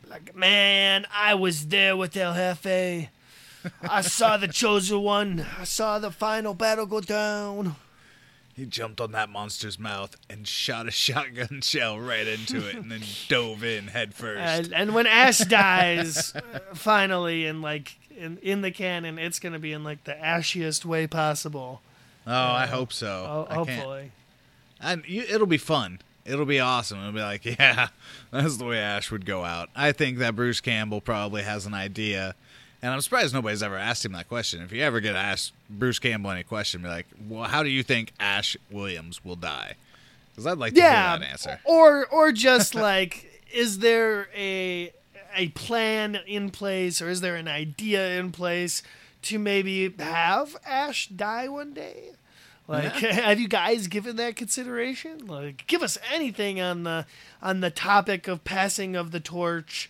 Like, 0.10 0.36
man, 0.36 1.06
I 1.14 1.36
was 1.36 1.68
there 1.68 1.96
with 1.96 2.16
El 2.18 2.34
Jefe. 2.34 3.10
I 3.82 4.02
saw 4.02 4.38
the 4.38 4.48
chosen 4.48 5.02
one. 5.02 5.46
I 5.60 5.64
saw 5.66 6.00
the 6.00 6.12
final 6.12 6.54
battle 6.54 6.86
go 6.86 7.02
down. 7.02 7.76
he 8.56 8.66
jumped 8.66 9.00
on 9.02 9.12
that 9.14 9.30
monster's 9.30 9.78
mouth 9.80 10.16
and 10.30 10.48
shot 10.48 10.88
a 10.88 10.92
shotgun 10.92 11.62
shell 11.64 12.00
right 12.00 12.28
into 12.28 12.68
it 12.68 12.76
and 12.76 12.92
then 12.92 13.02
dove 13.28 13.64
in 13.64 13.88
head 13.88 14.14
first 14.14 14.40
And, 14.42 14.74
and 14.74 14.94
when 14.96 15.08
Ash 15.08 15.40
dies, 15.40 16.36
uh, 16.36 16.42
finally, 16.74 17.46
in 17.46 17.62
like 17.62 17.98
in 18.18 18.38
in 18.40 18.62
the 18.62 18.72
canon, 18.72 19.18
it's 19.20 19.40
gonna 19.40 19.60
be 19.60 19.72
in 19.74 19.84
like 19.84 20.04
the 20.04 20.14
ashiest 20.14 20.86
way 20.86 21.08
possible. 21.08 21.82
oh 22.28 22.32
i 22.32 22.66
hope 22.68 22.92
so 22.94 23.48
Ho- 23.50 23.56
hopefully. 23.56 24.12
And 24.80 25.04
you, 25.08 25.22
it'll 25.30 25.48
be 25.48 25.58
fun. 25.60 26.00
It'll 26.26 26.46
be 26.46 26.60
awesome. 26.60 27.00
It'll 27.00 27.12
be 27.14 27.20
like, 27.22 27.46
yeah, 27.60 27.88
that's 28.32 28.58
the 28.58 28.66
way 28.66 28.78
Ash 28.80 29.12
would 29.12 29.26
go 29.26 29.44
out. 29.44 29.70
I 29.76 29.92
think 29.92 30.18
that 30.20 30.36
Bruce 30.36 30.60
Campbell 30.62 31.02
probably 31.02 31.42
has 31.44 31.66
an 31.68 31.74
idea, 31.74 32.36
and 32.82 32.92
I'm 32.92 33.02
surprised 33.02 33.34
nobody's 33.34 33.62
ever 33.62 33.78
asked 33.78 34.06
him 34.06 34.14
that 34.14 34.28
question. 34.28 34.62
If 34.62 34.72
you 34.72 34.82
ever 34.82 35.00
get 35.00 35.16
asked 35.16 35.54
Bruce 35.70 36.00
Campbell 36.00 36.32
any 36.32 36.44
question, 36.44 36.82
be 36.82 36.88
like, 36.88 37.06
well, 37.28 37.44
how 37.44 37.64
do 37.64 37.70
you 37.70 37.84
think 37.84 38.12
Ash 38.20 38.58
Williams 38.72 39.24
will 39.24 39.36
die? 39.36 39.76
Because 40.32 40.48
I'd 40.48 40.58
like 40.58 40.74
to 40.74 40.80
yeah, 40.80 41.12
hear 41.12 41.20
that 41.20 41.30
answer. 41.30 41.60
or 41.66 42.06
or 42.08 42.32
just 42.32 42.74
like, 42.76 43.42
is 43.54 43.80
there 43.80 44.30
a 44.36 44.92
a 45.36 45.50
plan 45.50 46.20
in 46.28 46.50
place, 46.50 47.02
or 47.02 47.10
is 47.10 47.22
there 47.22 47.36
an 47.36 47.48
idea 47.48 48.20
in 48.20 48.32
place 48.32 48.82
to 49.24 49.38
maybe 49.38 49.94
have 50.00 50.58
Ash 50.66 51.08
die 51.08 51.48
one 51.48 51.74
day? 51.74 52.12
Like, 52.68 52.94
have 52.94 53.40
you 53.40 53.48
guys 53.48 53.88
given 53.88 54.16
that 54.16 54.36
consideration? 54.36 55.28
Like, 55.28 55.68
give 55.68 55.84
us 55.84 55.98
anything 56.12 56.60
on 56.62 56.84
the 56.84 57.06
on 57.42 57.60
the 57.60 57.70
topic 57.70 58.28
of 58.28 58.44
passing 58.44 58.96
of 58.96 59.12
the 59.12 59.20
torch 59.20 59.90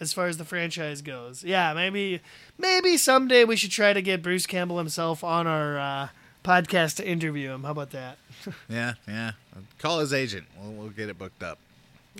as 0.00 0.12
far 0.12 0.26
as 0.26 0.36
the 0.36 0.44
franchise 0.44 1.02
goes. 1.02 1.44
Yeah, 1.44 1.72
maybe 1.74 2.20
maybe 2.56 2.96
someday 2.96 3.44
we 3.44 3.56
should 3.56 3.70
try 3.70 3.92
to 3.92 4.02
get 4.02 4.22
Bruce 4.22 4.46
Campbell 4.46 4.78
himself 4.78 5.22
on 5.24 5.46
our 5.46 5.78
uh, 5.78 6.08
podcast 6.44 6.96
to 6.96 7.06
interview 7.08 7.50
him. 7.50 7.64
How 7.64 7.72
about 7.72 7.90
that? 7.90 8.18
Yeah, 8.68 8.94
yeah. 9.06 9.32
Call 9.78 9.98
his 9.98 10.12
agent. 10.12 10.46
We'll, 10.58 10.72
we'll 10.72 10.88
get 10.90 11.08
it 11.08 11.18
booked 11.18 11.42
up. 11.42 11.58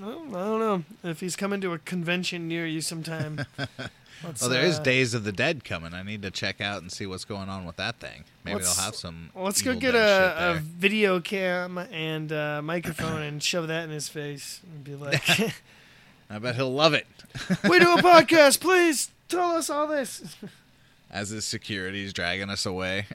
Well, 0.00 0.18
I 0.30 0.44
don't 0.44 0.60
know 0.60 0.84
if 1.10 1.20
he's 1.20 1.36
coming 1.36 1.60
to 1.60 1.72
a 1.72 1.78
convention 1.78 2.48
near 2.48 2.66
you 2.66 2.80
sometime. 2.80 3.46
Well, 4.22 4.50
there 4.50 4.64
is 4.64 4.80
uh, 4.80 4.82
Days 4.82 5.14
of 5.14 5.24
the 5.24 5.32
Dead 5.32 5.64
coming. 5.64 5.94
I 5.94 6.02
need 6.02 6.22
to 6.22 6.30
check 6.30 6.60
out 6.60 6.82
and 6.82 6.90
see 6.90 7.06
what's 7.06 7.24
going 7.24 7.48
on 7.48 7.64
with 7.64 7.76
that 7.76 8.00
thing. 8.00 8.24
Maybe 8.44 8.58
they'll 8.58 8.74
have 8.74 8.96
some. 8.96 9.30
Let's 9.34 9.62
go 9.62 9.76
get 9.76 9.94
a, 9.94 10.56
a 10.56 10.60
video 10.60 11.20
cam 11.20 11.78
and 11.78 12.32
a 12.32 12.60
microphone 12.60 13.22
and 13.22 13.42
shove 13.42 13.68
that 13.68 13.84
in 13.84 13.90
his 13.90 14.08
face 14.08 14.60
and 14.74 14.82
be 14.82 14.94
like, 14.96 15.22
I 16.30 16.38
bet 16.38 16.56
he'll 16.56 16.72
love 16.72 16.94
it. 16.94 17.06
"We 17.68 17.78
do 17.78 17.94
a 17.94 18.02
podcast, 18.02 18.60
please 18.60 19.10
tell 19.28 19.52
us 19.52 19.70
all 19.70 19.86
this." 19.86 20.36
As 21.10 21.30
his 21.30 21.46
security's 21.46 22.12
dragging 22.12 22.50
us 22.50 22.66
away. 22.66 23.06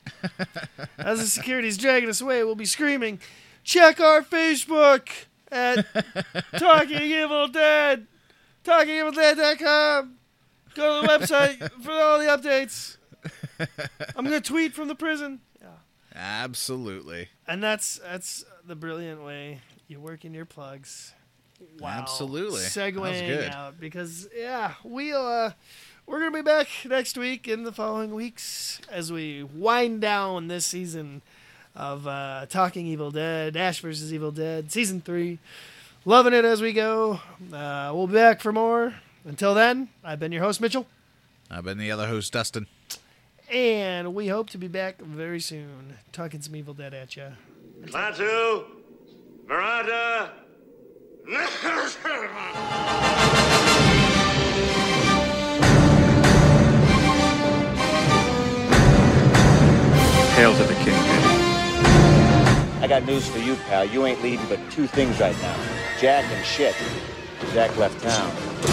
As 0.98 1.20
the 1.20 1.28
security's 1.28 1.78
dragging 1.78 2.10
us 2.10 2.22
away, 2.22 2.44
we'll 2.44 2.56
be 2.56 2.66
screaming, 2.66 3.20
"Check 3.64 4.00
our 4.00 4.22
Facebook 4.24 5.10
at 5.52 5.86
Talking 6.58 7.02
Evil 7.04 7.48
Dead, 7.48 8.08
TalkingEvilDead.com. 8.66 10.16
Go 10.74 11.02
to 11.02 11.08
the 11.08 11.14
website 11.14 11.72
for 11.84 11.92
all 11.92 12.18
the 12.20 12.26
updates." 12.26 12.98
I'm 14.16 14.26
gonna 14.26 14.42
tweet 14.42 14.74
from 14.74 14.88
the 14.88 14.96
prison. 14.96 15.42
Yeah. 15.62 15.68
Absolutely. 16.16 17.30
And 17.48 17.62
that's 17.64 18.00
that's 18.04 18.44
the 18.66 18.76
brilliant 18.76 19.24
way 19.24 19.62
you 19.88 20.00
work 20.00 20.26
in 20.26 20.34
your 20.34 20.46
plugs. 20.46 21.14
Wow. 21.80 21.90
Absolutely. 21.90 22.62
That 22.62 22.96
was 23.00 23.12
Segueing 23.18 23.28
good. 23.28 23.52
out 23.52 23.80
because 23.80 24.28
yeah, 24.36 24.74
we'll 24.84 25.26
uh 25.26 25.52
we're 26.06 26.20
gonna 26.20 26.32
be 26.32 26.42
back 26.42 26.68
next 26.86 27.18
week 27.18 27.48
in 27.48 27.64
the 27.64 27.72
following 27.72 28.14
weeks 28.14 28.80
as 28.92 29.12
we 29.12 29.44
wind 29.44 30.02
down 30.02 30.48
this 30.50 30.66
season 30.66 31.22
of 31.76 32.06
uh 32.08 32.46
Talking 32.50 32.86
Evil 32.88 33.12
Dead, 33.12 33.56
Ash 33.56 33.80
versus 33.80 34.14
Evil 34.14 34.32
Dead, 34.32 34.72
season 34.72 35.02
three. 35.02 35.40
Loving 36.06 36.34
it 36.34 36.44
as 36.44 36.62
we 36.62 36.74
go. 36.74 37.22
Uh, 37.54 37.92
we'll 37.94 38.08
be 38.08 38.14
back 38.16 38.42
for 38.42 38.52
more. 38.52 38.96
Until 39.24 39.54
then, 39.54 39.88
I've 40.04 40.20
been 40.20 40.34
your 40.34 40.44
host 40.44 40.60
Mitchell, 40.60 40.86
I've 41.50 41.64
been 41.64 41.78
the 41.78 41.92
other 41.92 42.08
host, 42.08 42.34
Dustin. 42.34 42.68
and 43.50 44.14
we 44.14 44.28
hope 44.28 44.50
to 44.50 44.58
be 44.58 44.68
back 44.68 45.00
very 45.02 45.40
soon, 45.40 45.94
talking 46.12 46.42
some 46.42 46.58
Evil 46.58 46.74
Dead 46.74 46.94
at 46.94 47.16
you. 47.16 47.28
Klaatu, 47.86 48.66
Barada. 49.48 50.30
Hail 60.36 60.54
to 60.54 60.64
the 60.64 60.74
Kingpin. 60.74 61.24
I 62.82 62.88
got 62.90 63.06
news 63.06 63.26
for 63.30 63.38
you, 63.38 63.56
pal. 63.56 63.86
You 63.86 64.06
ain't 64.06 64.22
leading 64.22 64.46
but 64.48 64.60
two 64.70 64.86
things 64.86 65.18
right 65.22 65.42
now 65.42 65.56
Jack 66.02 66.26
and 66.26 66.46
shit. 66.46 66.76
Jack 67.54 67.78
left 67.78 68.02
town. 68.04 68.73